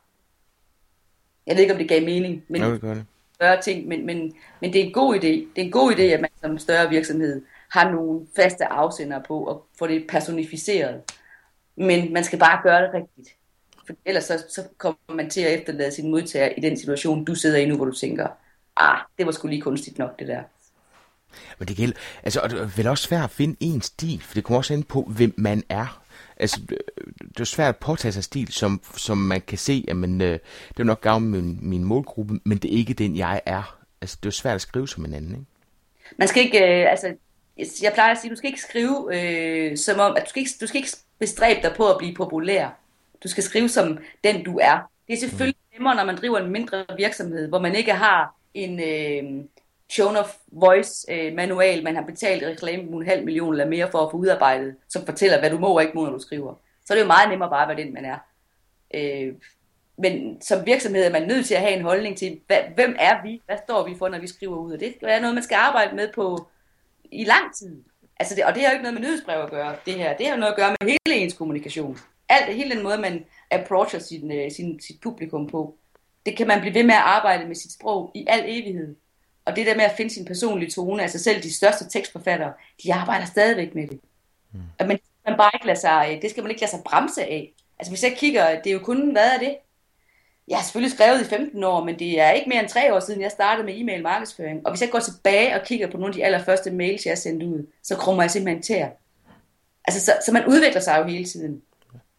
[1.46, 3.04] Jeg ved ikke, om det gav mening, men Ja, det gør det.
[3.34, 5.26] større ting, men, men, men det er en god idé.
[5.26, 9.44] Det er en god idé, at man som større virksomhed har nogle faste afsendere på
[9.44, 11.00] og får det personificeret.
[11.76, 13.36] Men man skal bare gøre det rigtigt.
[13.86, 17.34] For ellers så, så kommer man til at efterlade sin modtager i den situation, du
[17.34, 18.28] sidder i nu, hvor du tænker,
[18.76, 20.42] ah, det var sgu lige kunstigt nok, det der.
[21.58, 24.34] Men det gælder, altså, og det er vel også svært at finde en stil, for
[24.34, 26.02] det kommer også ind på, hvem man er.
[26.36, 26.78] Altså, det
[27.18, 30.38] det er svært at påtage sig stil, som, som man kan se, at man, øh,
[30.68, 33.78] det er nok gavn min, min målgruppe, men det er ikke den, jeg er.
[34.00, 35.46] Altså, det er svært at skrive som en anden, ikke?
[36.16, 37.14] Man skal ikke, øh, altså,
[37.82, 40.52] jeg plejer at sige, du skal ikke skrive øh, som om, at du skal ikke,
[40.60, 42.81] du skal ikke bestræbe dig på at blive populær.
[43.22, 44.78] Du skal skrive som den, du er.
[45.08, 48.80] Det er selvfølgelig nemmere, når man driver en mindre virksomhed, hvor man ikke har en
[48.80, 49.44] øh,
[49.90, 53.98] tone of voice øh, manual, man har betalt reklame en halv million eller mere for
[53.98, 56.54] at få udarbejdet, som fortæller, hvad du må og ikke må, når du skriver.
[56.84, 58.18] Så er det jo meget nemmere bare at være den, man er.
[58.94, 59.34] Øh,
[59.98, 63.22] men som virksomhed er man nødt til at have en holdning til, hvad, hvem er
[63.22, 63.42] vi?
[63.46, 64.72] Hvad står vi for, når vi skriver ud?
[64.72, 66.48] Og det er noget, man skal arbejde med på
[67.04, 67.82] i lang tid.
[68.20, 70.16] Altså det, og det har jo ikke noget med nyhedsbrev at gøre, det her.
[70.16, 71.98] Det har jo noget at gøre med hele ens kommunikation.
[72.32, 75.76] Alt, hele den måde, man approacher sin, øh, sin, sit publikum på.
[76.26, 78.96] Det kan man blive ved med at arbejde med sit sprog i al evighed.
[79.44, 82.52] Og det der med at finde sin personlige tone, altså selv de største tekstforfattere,
[82.82, 84.00] de arbejder stadigvæk med det.
[84.52, 84.60] Mm.
[84.86, 87.52] Men man bare ikke lade sig, det skal man ikke lade sig bremse af.
[87.78, 89.56] Altså hvis jeg kigger, det er jo kun, hvad er det?
[90.48, 93.00] Jeg har selvfølgelig skrevet i 15 år, men det er ikke mere end tre år
[93.00, 94.66] siden, jeg startede med e-mail markedsføring.
[94.66, 97.16] Og hvis jeg går tilbage og kigger på nogle af de allerførste mails, jeg har
[97.16, 98.86] sendt ud, så krummer jeg simpelthen til.
[99.84, 101.62] Altså, så, så man udvikler sig jo hele tiden.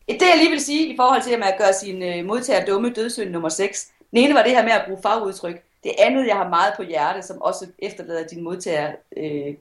[0.07, 3.29] Det jeg lige vil sige i forhold til at gøre sin øh, modtager dumme dødssynd
[3.29, 3.91] nummer 6.
[4.11, 5.63] Den ene var det her med at bruge fagudtryk.
[5.83, 9.55] Det andet, jeg har meget på hjerte, som også efterlader din modtager øh,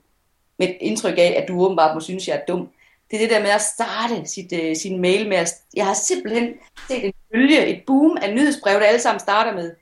[0.58, 2.68] med et indtryk af, at du åbenbart må synes, jeg er dum.
[3.10, 5.54] Det er det der med at starte sit, øh, sin mail med at...
[5.74, 6.54] Jeg har simpelthen
[6.88, 9.74] set en bølge, et boom af nyhedsbrev, der alle sammen starter med.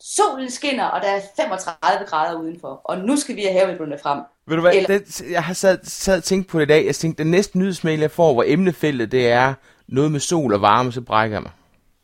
[0.00, 4.20] Solen skinner, og der er 35 grader udenfor, og nu skal vi have havemøblerne frem.
[4.48, 6.86] Ved du hvad, Eller- det, jeg har sad, sad og tænkt på det i dag.
[6.86, 9.54] Jeg tænkte, den næste nyhedsmail, jeg får, hvor emnefeltet det er
[9.88, 11.50] noget med sol og varme, så brækker jeg mig.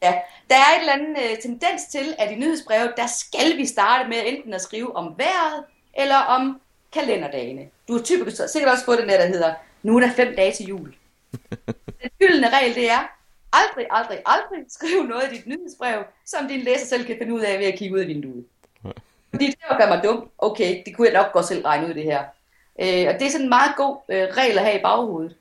[0.03, 0.15] Ja,
[0.51, 4.09] der er et eller andet øh, tendens til, at i nyhedsbrevet, der skal vi starte
[4.09, 5.65] med enten at skrive om vejret,
[5.99, 6.61] eller om
[6.93, 7.63] kalenderdagene.
[7.89, 10.53] Du har typisk sikkert også fået den der, der hedder, nu er der fem dage
[10.53, 10.95] til jul.
[12.03, 13.03] Den gyldne regel, det er,
[13.53, 17.41] aldrig, aldrig, aldrig skrive noget i dit nyhedsbrev, som din læser selv kan finde ud
[17.41, 18.45] af ved at kigge ud af vinduet.
[19.35, 20.29] Fordi det var gør mig dum.
[20.39, 22.21] Okay, det kunne jeg nok godt selv regne ud det her.
[22.81, 25.37] Øh, og det er sådan en meget god øh, regel at have i baghovedet.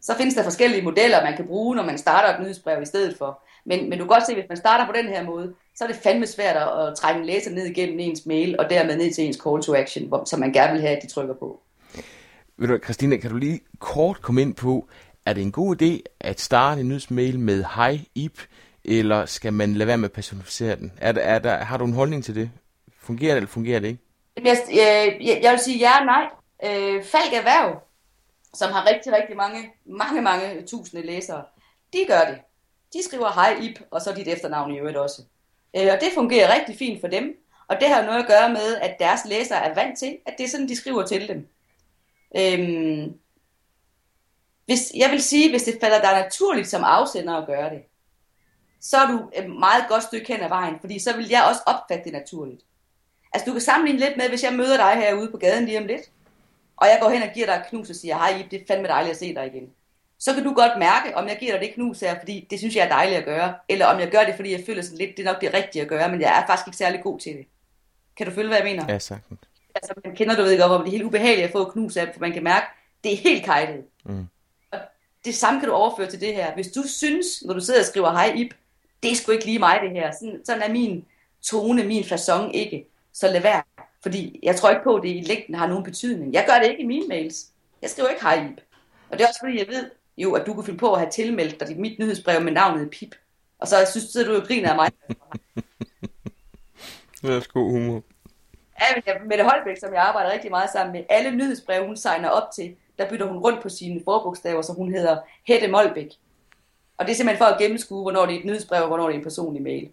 [0.00, 3.18] Så findes der forskellige modeller, man kan bruge, når man starter et nyhedsbrev i stedet
[3.18, 3.42] for.
[3.66, 5.84] Men, men du kan godt se, at hvis man starter på den her måde, så
[5.84, 8.96] er det fandme svært at, at trække en læser ned igennem ens mail, og dermed
[8.96, 11.34] ned til ens call to action, hvor, som man gerne vil have, at de trykker
[11.34, 11.60] på.
[12.56, 14.88] Ved du Christina, kan du lige kort komme ind på,
[15.26, 18.40] er det en god idé at starte en nyhedsmail med hej Ip,
[18.84, 20.92] eller skal man lade være med at personificere den?
[20.96, 22.50] Er der, er der, har du en holdning til det?
[23.04, 24.00] Fungerer det, eller fungerer det ikke?
[24.36, 26.26] Jeg, jeg, jeg, jeg vil sige ja og nej.
[26.64, 27.82] Øh, Falk Erhverv,
[28.54, 31.44] som har rigtig, rigtig mange, mange, mange tusinde læsere,
[31.92, 32.38] de gør det.
[32.92, 35.22] De skriver hej Ip, og så dit efternavn i øvrigt også.
[35.76, 37.36] Øh, og det fungerer rigtig fint for dem.
[37.68, 40.34] Og det har jo noget at gøre med, at deres læsere er vant til, at
[40.38, 41.48] det er sådan, de skriver til dem.
[42.36, 43.18] Øhm,
[44.66, 47.82] hvis, jeg vil sige, hvis det falder dig naturligt som afsender at gøre det,
[48.80, 51.60] så er du et meget godt stykke hen ad vejen, fordi så vil jeg også
[51.66, 52.62] opfatte det naturligt.
[53.34, 55.86] Altså du kan sammenligne lidt med, hvis jeg møder dig herude på gaden lige om
[55.86, 56.10] lidt,
[56.76, 58.64] og jeg går hen og giver dig et knus og siger, hej Ip, det er
[58.66, 59.70] fandme dejligt at se dig igen.
[60.18, 62.76] Så kan du godt mærke, om jeg giver dig det knus her, fordi det synes
[62.76, 65.16] jeg er dejligt at gøre, eller om jeg gør det, fordi jeg føler sådan lidt,
[65.16, 67.32] det er nok det rigtige at gøre, men jeg er faktisk ikke særlig god til
[67.32, 67.46] det.
[68.16, 68.84] Kan du følge, hvad jeg mener?
[68.88, 69.40] Ja, sagtens.
[69.74, 71.96] altså, man kender du ved godt, hvor det er helt ubehageligt at få et knus
[71.96, 72.66] af, for man kan mærke,
[73.04, 73.84] det er helt kajtet.
[74.04, 74.26] Mm.
[74.72, 74.78] Og
[75.24, 76.54] det samme kan du overføre til det her.
[76.54, 78.54] Hvis du synes, når du sidder og skriver hej Ip,
[79.02, 80.12] det er sgu ikke lige mig det her.
[80.12, 81.04] Sådan, sådan er min
[81.42, 82.86] tone, min façon ikke.
[83.14, 83.62] Så lad være.
[84.02, 86.32] Fordi jeg tror ikke på, at det i længden har nogen betydning.
[86.32, 87.46] Jeg gør det ikke i mine mails.
[87.82, 88.60] Jeg skriver ikke hej Ip.
[89.10, 91.10] Og det er også fordi, jeg ved jo, at du kunne finde på at have
[91.10, 93.14] tilmeldt dig mit nyhedsbrev med navnet Pip.
[93.58, 94.90] Og så synes du og griner af mig.
[97.22, 98.02] Det er sgu humor.
[98.80, 102.28] Ja, men Mette Holbæk, som jeg arbejder rigtig meget sammen med, alle nyhedsbreve, hun signer
[102.28, 106.10] op til, der bytter hun rundt på sine forbogstaver, så hun hedder Hette Molbæk.
[106.98, 109.14] Og det er simpelthen for at gennemskue, hvornår det er et nyhedsbrev, og hvornår det
[109.14, 109.90] er en personlig mail.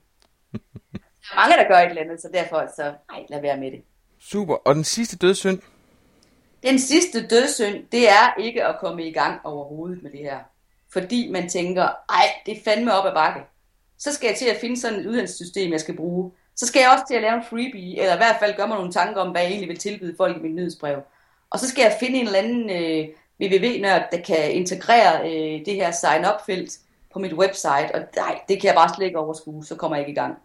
[1.32, 3.82] Er mange, der gør et eller andet, så derfor, så nej, lad være med det.
[4.20, 4.54] Super.
[4.56, 5.60] Og den sidste dødssynd?
[6.64, 10.40] Den sidste dødssynd, det er ikke at komme i gang overhovedet med det her.
[10.94, 13.42] Fordi man tænker, ej, det er fandme op ad bakke.
[13.98, 16.32] så skal jeg til at finde sådan et uddannelsessystem, jeg skal bruge.
[16.56, 18.78] Så skal jeg også til at lave en freebie, eller i hvert fald gøre mig
[18.78, 21.02] nogle tanker om, hvad jeg egentlig vil tilbyde folk i mit nyhedsbrev.
[21.50, 23.08] Og så skal jeg finde en eller anden øh,
[23.42, 26.80] www-nørd, der kan integrere øh, det her sign-up-felt
[27.14, 30.08] på mit website, og nej, det kan jeg bare slet ikke overskue, så kommer jeg
[30.08, 30.38] ikke i gang.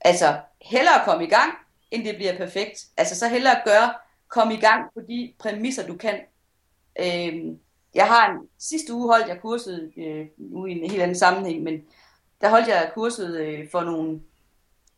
[0.00, 1.52] Altså, hellere komme i gang,
[1.90, 2.86] end det bliver perfekt.
[2.96, 3.94] Altså, så hellere gøre,
[4.28, 6.20] komme i gang på de præmisser, du kan.
[7.00, 7.56] Øh,
[7.94, 11.62] jeg har en, sidste uge holdt jeg kurset, øh, nu i en helt anden sammenhæng,
[11.62, 11.80] men
[12.40, 14.20] der holdt jeg kurset øh, for nogle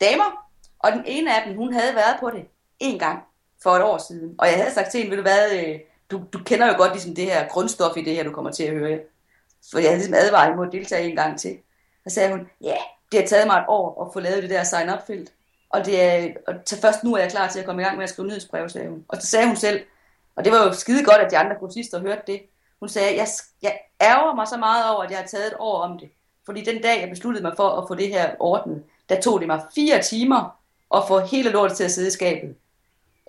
[0.01, 0.49] damer,
[0.79, 2.45] og den ene af dem, hun havde været på det
[2.79, 3.23] en gang
[3.63, 4.35] for et år siden.
[4.39, 5.81] Og jeg havde sagt til hende, ved du hvad, øh,
[6.11, 8.65] du, du kender jo godt ligesom det her grundstof i det her, du kommer til
[8.65, 9.01] at høre.
[9.71, 11.59] For jeg havde ligesom advaret mod at deltage en gang til.
[12.09, 12.77] Så sagde hun, ja,
[13.13, 15.33] det har taget mig et år at få lavet det der sign-up-felt.
[15.71, 17.97] Og, det er, og til først nu er jeg klar til at komme i gang
[17.97, 19.05] med at skrive nyhedsbrev, sagde hun.
[19.09, 19.81] Og så sagde hun selv,
[20.37, 22.43] og det var jo skide godt, at de andre kursister hørte det.
[22.81, 23.27] Hun sagde, jeg,
[23.63, 26.09] jeg ærger mig så meget over, at jeg har taget et år om det.
[26.47, 29.47] Fordi den dag, jeg besluttede mig for at få det her ordnet, der tog det
[29.47, 30.57] mig fire timer
[30.95, 32.55] at få hele lortet til at sidde i skabet.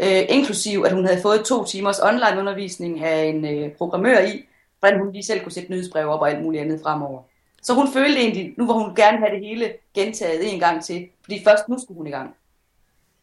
[0.02, 4.46] Øh, inklusiv, at hun havde fået to timers online undervisning af en øh, programmør i,
[4.80, 7.22] hvordan hun lige selv kunne sætte nyhedsbrev op og alt muligt andet fremover.
[7.62, 11.09] Så hun følte egentlig, nu hvor hun gerne have det hele gentaget en gang til,
[11.24, 12.36] fordi først nu skulle hun i gang.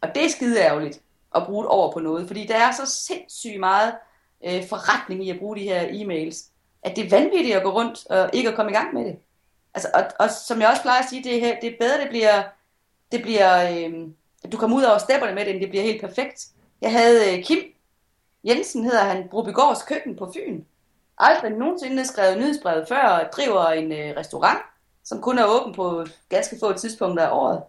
[0.00, 1.00] Og det er skide ærgerligt
[1.34, 3.94] at bruge det over på noget, fordi der er så sindssygt meget
[4.44, 6.50] øh, forretning i at bruge de her e-mails,
[6.82, 9.16] at det er vanvittigt at gå rundt og ikke at komme i gang med det.
[9.74, 12.08] Altså, og, og som jeg også plejer at sige, det, her, det er bedre, det
[12.08, 12.42] bliver,
[13.12, 14.08] det bliver øh,
[14.44, 16.48] at du kommer ud over stepperne med det, end det bliver helt perfekt.
[16.80, 17.58] Jeg havde øh, Kim
[18.44, 20.62] Jensen, hedder han, Brobygårds Køkken på Fyn.
[21.18, 24.58] Aldrig nogensinde skrevet nyhedsbrevet før, og driver en øh, restaurant,
[25.04, 27.62] som kun er åben på ganske få tidspunkter af året.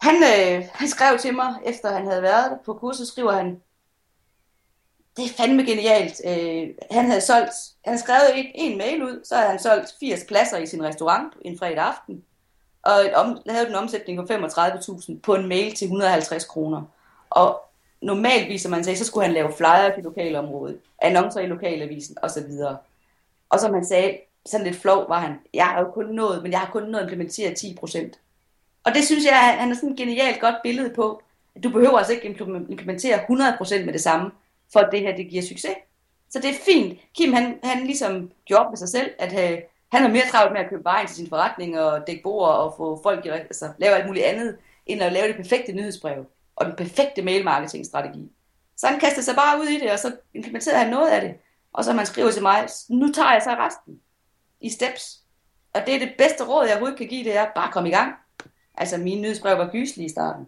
[0.00, 3.60] Han, øh, han skrev til mig, efter han havde været på kurset, skriver han,
[5.16, 6.20] det er fandme genialt.
[6.26, 7.52] Øh, han havde solgt,
[7.84, 11.32] han skrev en, en mail ud, så havde han solgt 80 pladser i sin restaurant
[11.40, 12.24] en fredag aften,
[12.82, 16.82] og om, lavet en omsætning på 35.000 på en mail til 150 kroner.
[17.30, 17.65] Og
[18.02, 22.52] normalt som man sagde, så skulle han lave flyers i lokalområdet, annoncer i lokalavisen osv.
[23.48, 26.52] Og som han sagde, sådan lidt flov var han, jeg har jo kun nået, men
[26.52, 28.10] jeg har kun nået at implementere 10%
[28.84, 31.22] Og det synes jeg, han er sådan et genialt godt billede på,
[31.56, 32.26] at du behøver altså ikke
[32.68, 34.30] implementere 100% med det samme
[34.72, 35.74] for at det her det giver succes.
[36.30, 36.98] Så det er fint.
[37.14, 39.58] Kim han, han ligesom gjorde op med sig selv, at uh,
[39.92, 42.74] han har mere travlt med at købe vejen til sin forretning og dække bord og
[42.76, 46.26] få folk, altså lave alt muligt andet, end at lave det perfekte nyhedsbrev
[46.56, 48.32] og den perfekte mailmarketingstrategi.
[48.76, 51.34] Så han kastede sig bare ud i det, og så implementerede han noget af det.
[51.72, 54.00] Og så man skriver til mig, nu tager jeg så resten
[54.60, 55.20] i steps.
[55.74, 57.92] Og det er det bedste råd, jeg overhovedet kan give, det er bare komme i
[57.92, 58.14] gang.
[58.74, 60.46] Altså mine nyhedsbrev var gyselige i starten.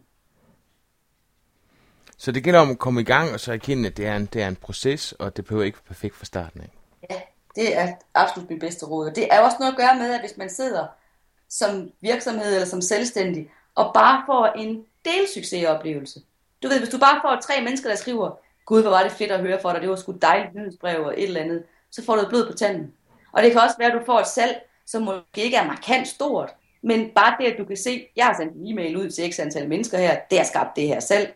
[2.17, 4.27] Så det gælder om at komme i gang, og så erkende, at det er en,
[4.27, 6.71] det er en proces, og det behøver ikke være perfekt fra starten af.
[7.11, 7.21] Ja,
[7.55, 9.09] det er absolut mit bedste råd.
[9.09, 10.87] Og det er også noget at gøre med, at hvis man sidder
[11.49, 16.21] som virksomhed eller som selvstændig, og bare får en del succesoplevelse.
[16.63, 18.31] Du ved, hvis du bare får tre mennesker, der skriver,
[18.67, 21.15] gud, hvor var det fedt at høre for dig, det var sgu dejligt nyhedsbrev og
[21.17, 22.93] et eller andet, så får du et blod på tanden.
[23.33, 26.09] Og det kan også være, at du får et salg, som måske ikke er markant
[26.09, 29.33] stort, men bare det, at du kan se, jeg har sendt en e-mail ud til
[29.33, 31.35] x antal mennesker her, det har skabt det her salg,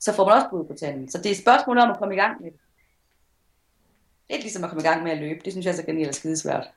[0.00, 1.10] så får man også blod på tanden.
[1.10, 2.60] Så det er et spørgsmål om at komme i gang med det.
[4.28, 5.40] Det er ligesom at komme i gang med at løbe.
[5.44, 6.70] Det synes jeg så gengæld er skidesvært.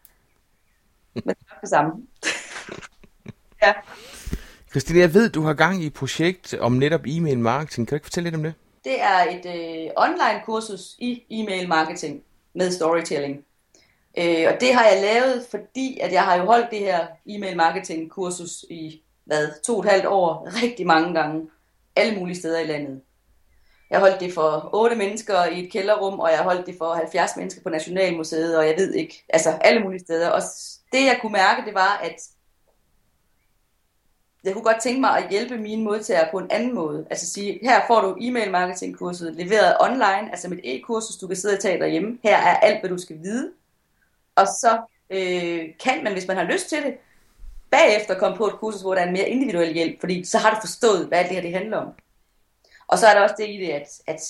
[1.14, 1.92] Men det er det samme.
[3.64, 3.74] ja.
[4.72, 7.88] Christine, jeg ved, du har gang i et projekt om netop e-mail marketing.
[7.88, 8.54] Kan du ikke fortælle lidt om det?
[8.84, 13.46] Det er et øh, online kursus i e-mail marketing med storytelling.
[14.18, 17.58] Øh, og det har jeg lavet, fordi at jeg har jo holdt det her e-mail
[17.58, 21.50] marketing kursus i hvad, to og et halvt år, rigtig mange gange,
[21.96, 23.02] alle mulige steder i landet.
[23.90, 27.36] Jeg holdt det for otte mennesker i et kælderrum, og jeg holdt det for 70
[27.38, 30.30] mennesker på Nationalmuseet, og jeg ved ikke, altså alle mulige steder.
[30.30, 30.42] Og
[30.92, 32.16] det jeg kunne mærke, det var, at
[34.50, 37.08] jeg kunne godt tænke mig at hjælpe mine modtagere på en anden måde.
[37.10, 41.36] Altså sige, her får du e-mail marketing kurset leveret online, altså mit e-kursus, du kan
[41.36, 42.18] sidde og tage derhjemme.
[42.24, 43.52] Her er alt, hvad du skal vide.
[44.36, 44.80] Og så
[45.10, 46.94] øh, kan man, hvis man har lyst til det,
[47.72, 50.50] bagefter komme på et kursus, hvor der er en mere individuel hjælp, fordi så har
[50.50, 51.94] du forstået, hvad det her det handler om.
[52.88, 54.22] Og så er der også det i det, at, at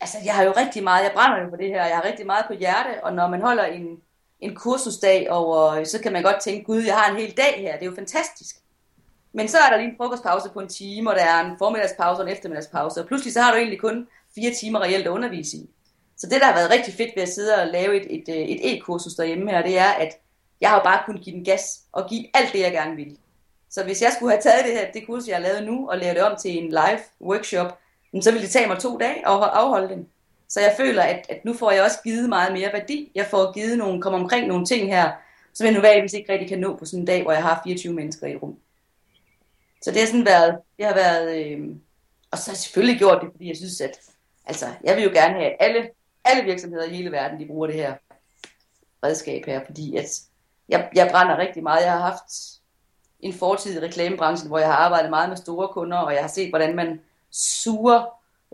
[0.00, 2.26] altså, jeg har jo rigtig meget, jeg brænder jo på det her, jeg har rigtig
[2.26, 4.00] meget på hjerte, og når man holder en,
[4.40, 7.72] en kursusdag over, så kan man godt tænke, gud, jeg har en hel dag her,
[7.72, 8.56] det er jo fantastisk.
[9.36, 12.22] Men så er der lige en frokostpause på en time, og der er en formiddagspause
[12.22, 15.56] og en eftermiddagspause, og pludselig så har du egentlig kun fire timer reelt at undervise
[15.56, 15.70] i.
[16.16, 18.48] Så det, der har været rigtig fedt ved at sidde og lave et, et, øh,
[18.48, 20.12] et e-kursus derhjemme her, det er, at
[20.60, 23.18] jeg har jo bare kunnet give den gas og give alt det, jeg gerne vil.
[23.70, 25.98] Så hvis jeg skulle have taget det her, det kursus, jeg har lavet nu, og
[25.98, 27.78] lavet det om til en live workshop,
[28.20, 30.08] så ville det tage mig to dage at afholde den.
[30.48, 33.10] Så jeg føler, at, at nu får jeg også givet meget mere værdi.
[33.14, 35.12] Jeg får givet nogle, kommer omkring nogle ting her,
[35.54, 37.60] som jeg nu vanligvis ikke rigtig kan nå på sådan en dag, hvor jeg har
[37.64, 38.56] 24 mennesker i et rum.
[39.84, 41.76] Så det har sådan været, det har været, øh,
[42.30, 44.00] og så har jeg selvfølgelig gjort det, fordi jeg synes, at
[44.46, 45.90] altså, jeg vil jo gerne have, at alle,
[46.24, 47.94] alle virksomheder i hele verden, de bruger det her
[49.04, 50.04] redskab her, fordi at
[50.68, 51.84] jeg, jeg brænder rigtig meget.
[51.84, 52.60] Jeg har haft
[53.20, 56.28] en fortid i reklamebranchen, hvor jeg har arbejdet meget med store kunder, og jeg har
[56.28, 58.04] set, hvordan man suger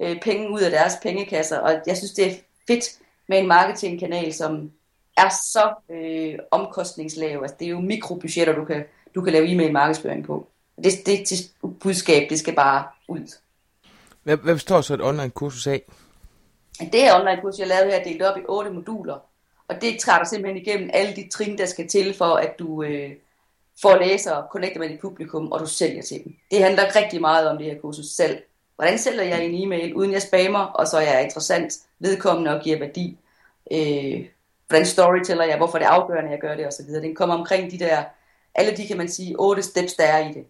[0.01, 2.35] øh, penge ud af deres pengekasser, og jeg synes, det er
[2.67, 2.85] fedt
[3.29, 4.73] med en marketingkanal, som
[5.17, 7.43] er så øh, omkostningslav.
[7.43, 10.51] Altså, det er jo mikrobudgetter, du kan, du kan lave e-mail markedsføring på.
[10.85, 11.51] Det, det, det
[11.81, 13.37] budskab, det skal bare ud.
[14.23, 15.83] Hvad, hvad består så et online kursus af?
[16.81, 19.19] Det her online kursus, jeg lavede her, er delt op i otte moduler.
[19.69, 23.11] Og det træder simpelthen igennem alle de trin, der skal til for, at du øh,
[23.83, 26.35] får læser og connecter med dit publikum, og du sælger til dem.
[26.51, 28.39] Det handler rigtig meget om det her kursus selv.
[28.77, 32.63] Hvordan sælger jeg en e-mail, uden jeg spammer, og så er jeg interessant, vedkommende og
[32.63, 33.19] giver værdi.
[33.73, 34.27] Øh,
[34.69, 36.87] hvordan storyteller jeg, hvorfor det er afgørende, at jeg gør det osv.
[36.87, 38.05] Den kommer omkring de der,
[38.55, 40.45] alle de kan man sige, otte steps, der er i det.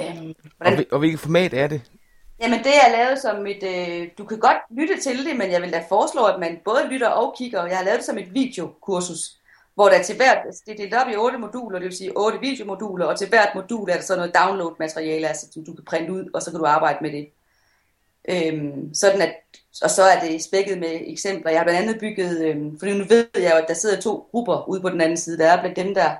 [0.00, 0.78] Øhm, hvordan...
[0.78, 1.82] og, og hvilket format er det?
[2.40, 5.62] Jamen det er lavet som et, øh, du kan godt lytte til det, men jeg
[5.62, 7.66] vil da foreslå, at man både lytter og kigger.
[7.66, 9.40] Jeg har lavet det som et videokursus,
[9.74, 12.38] hvor der til hvert, det er delt op i otte moduler, det vil sige otte
[12.40, 16.12] videomoduler, og til hvert modul er der så noget download-materiale, altså, som du kan printe
[16.12, 17.28] ud, og så kan du arbejde med det.
[18.28, 19.34] Øhm, sådan at,
[19.82, 21.50] og så er det spækket med eksempler.
[21.50, 24.28] Jeg har blandt andet bygget, øhm, fordi nu ved jeg jo, at der sidder to
[24.30, 25.38] grupper ude på den anden side.
[25.38, 26.10] Der er blandt dem, der,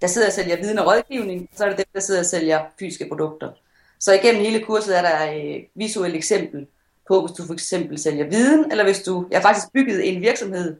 [0.00, 2.26] der sidder og sælger viden og rådgivning, og så er der dem, der sidder og
[2.26, 3.52] sælger fysiske produkter.
[3.98, 6.66] Så igennem hele kurset er der et visuelt eksempel
[7.08, 10.22] på, hvis du for eksempel sælger viden, eller hvis du, jeg har faktisk bygget en
[10.22, 10.76] virksomhed,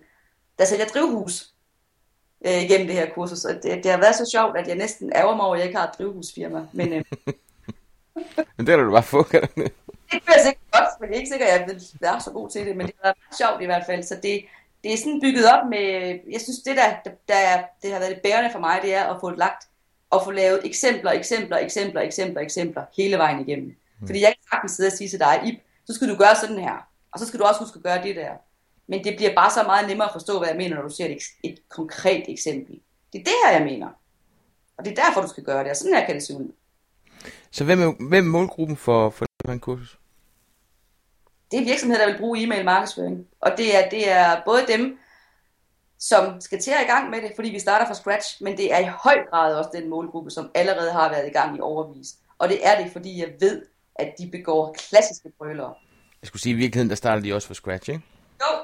[0.59, 1.47] der sælger drivhus
[2.47, 3.45] øh, igennem det her kursus.
[3.45, 5.67] Og det, det har været så sjovt, at jeg næsten ærger mig over, at jeg
[5.67, 6.67] ikke har et drivhusfirma.
[6.73, 7.05] Men, øh,
[8.57, 9.49] men det er du bare få, kan du
[10.13, 12.51] det bliver sikkert godt, men det er ikke sikkert, at jeg vil være så god
[12.51, 14.03] til det, men det har været sjovt i hvert fald.
[14.03, 14.45] Så det,
[14.87, 16.91] det er sådan bygget op med, jeg synes det der,
[17.29, 19.69] der, det har været det bærende for mig, det er at få det lagt
[20.11, 23.77] og få lavet eksempler, eksempler, eksempler, eksempler, eksempler hele vejen igennem.
[24.01, 24.07] Mm.
[24.07, 26.59] Fordi jeg kan sagtens sidde og sige til dig, Ip, så skal du gøre sådan
[26.59, 28.33] her, og så skal du også huske at gøre det der.
[28.87, 31.07] Men det bliver bare så meget nemmere at forstå, hvad jeg mener, når du ser
[31.07, 32.81] et, et konkret eksempel.
[33.13, 33.89] Det er det her, jeg mener.
[34.79, 36.53] Og det er derfor, du skal gøre det, og sådan her kan det se ud.
[37.51, 39.99] Så hvem er, hvem er målgruppen for, for en kursus?
[41.51, 43.27] Det er virksomheder, der vil bruge e-mail markedsføring.
[43.41, 44.99] Og det er, det er både dem,
[45.99, 48.73] som skal til at i gang med det, fordi vi starter fra scratch, men det
[48.73, 52.09] er i høj grad også den målgruppe, som allerede har været i gang i overvis.
[52.39, 53.63] Og det er det, fordi jeg ved,
[53.95, 55.75] at de begår klassiske brølere.
[56.23, 58.03] Jeg skulle sige, at i virkeligheden, der starter de også fra scratch, ikke?
[58.41, 58.57] Jo,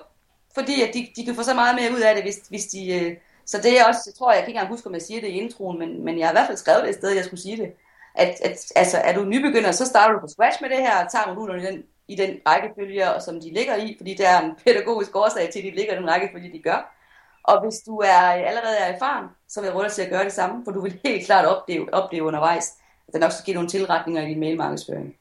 [0.54, 3.00] fordi at de, de kan få så meget mere ud af det, hvis, hvis de...
[3.00, 3.16] Øh,
[3.46, 5.28] så det er også, jeg tror, jeg kan ikke engang huske, om jeg siger det
[5.28, 7.42] i introen, men, men jeg har i hvert fald skrevet det et sted, jeg skulle
[7.42, 7.72] sige det.
[8.14, 11.12] At, at altså, er du nybegynder, så starter du fra scratch med det her, og
[11.12, 14.52] tager modulerne i den, i den rækkefølge, som de ligger i, fordi der er en
[14.64, 16.98] pædagogisk årsag til, at de ligger i den rækkefølge, de gør.
[17.44, 20.24] Og hvis du er allerede er erfaren, så vil jeg råde dig til at gøre
[20.24, 22.72] det samme, for du vil helt klart opleve, opleve undervejs,
[23.08, 25.16] at der nok skal give nogle tilretninger i din mailmarkedsføring.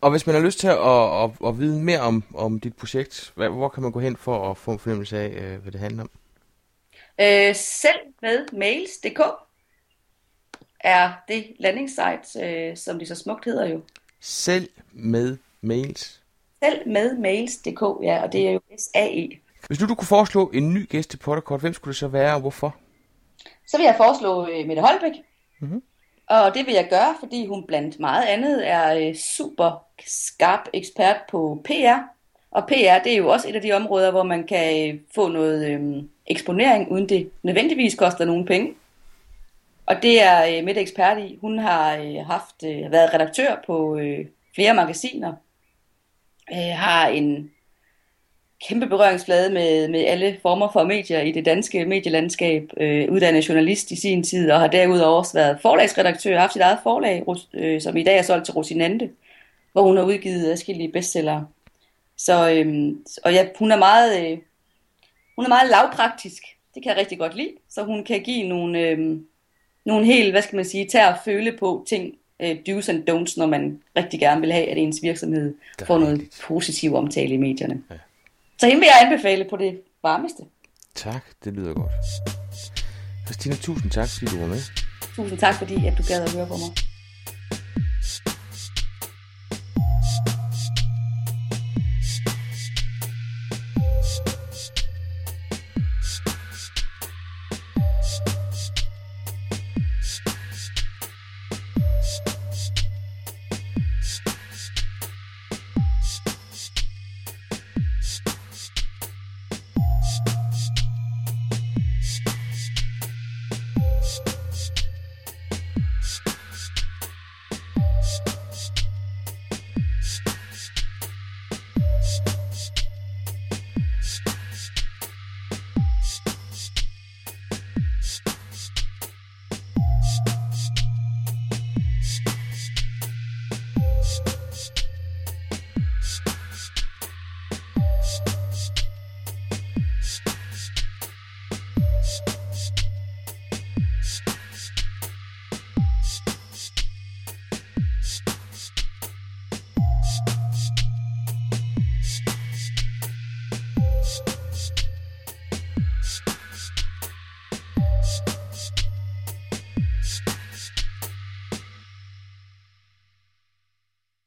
[0.00, 2.76] Og hvis man har lyst til at, at, at, at vide mere om, om dit
[2.76, 5.80] projekt, hvor kan man gå hen for at få en fornemmelse af, øh, hvad det
[5.80, 6.10] handler om?
[7.20, 9.20] Øh, selv med mails.dk
[10.80, 13.80] er det landingssite, øh, som det så smukt hedder jo.
[14.20, 16.22] Selv med mails?
[16.64, 19.28] Selv med mails.dk, ja, og det er jo SAE.
[19.66, 22.34] Hvis nu du kunne foreslå en ny gæst til Potterkort, hvem skulle det så være,
[22.34, 22.76] og hvorfor?
[23.66, 25.12] Så vil jeg foreslå øh, Mette Holbæk.
[25.60, 25.82] Mm-hmm.
[26.28, 31.16] Og det vil jeg gøre, fordi hun blandt meget andet er øh, super skarp ekspert
[31.30, 31.98] på PR.
[32.50, 35.28] Og PR, det er jo også et af de områder, hvor man kan øh, få
[35.28, 38.74] noget øh, eksponering, uden det nødvendigvis koster nogen penge.
[39.86, 41.38] Og det er øh, Mette ekspert i.
[41.40, 45.32] Hun har øh, haft øh, været redaktør på øh, flere magasiner.
[46.52, 47.50] Øh, har en
[48.68, 53.90] kæmpe berøringsflade med, med alle former for medier i det danske medielandskab, øh, uddannet journalist
[53.90, 57.24] i sin tid, og har derudover også været forlagsredaktør, haft sit eget forlag,
[57.54, 59.10] øh, som i dag er solgt til Rosinante,
[59.72, 61.46] hvor hun har udgivet adskillige bestsellere.
[62.16, 62.94] Så, øh,
[63.24, 64.38] og ja, hun er meget, øh,
[65.36, 66.42] hun er meget lavpraktisk,
[66.74, 69.18] det kan jeg rigtig godt lide, så hun kan give nogle, øh,
[69.84, 73.34] nogle helt, hvad skal man sige, tær at føle på ting, øh, do's and don'ts,
[73.36, 75.54] når man rigtig gerne vil have, at ens virksomhed
[75.86, 77.82] får noget positiv omtale i medierne.
[77.90, 77.94] Ja.
[78.58, 80.42] Så hende vil jeg anbefale på det varmeste.
[80.94, 81.90] Tak, det lyder godt.
[83.26, 84.60] Christina, tusind tak, fordi du var med.
[85.16, 86.97] Tusind tak, fordi at du gad at høre på mig.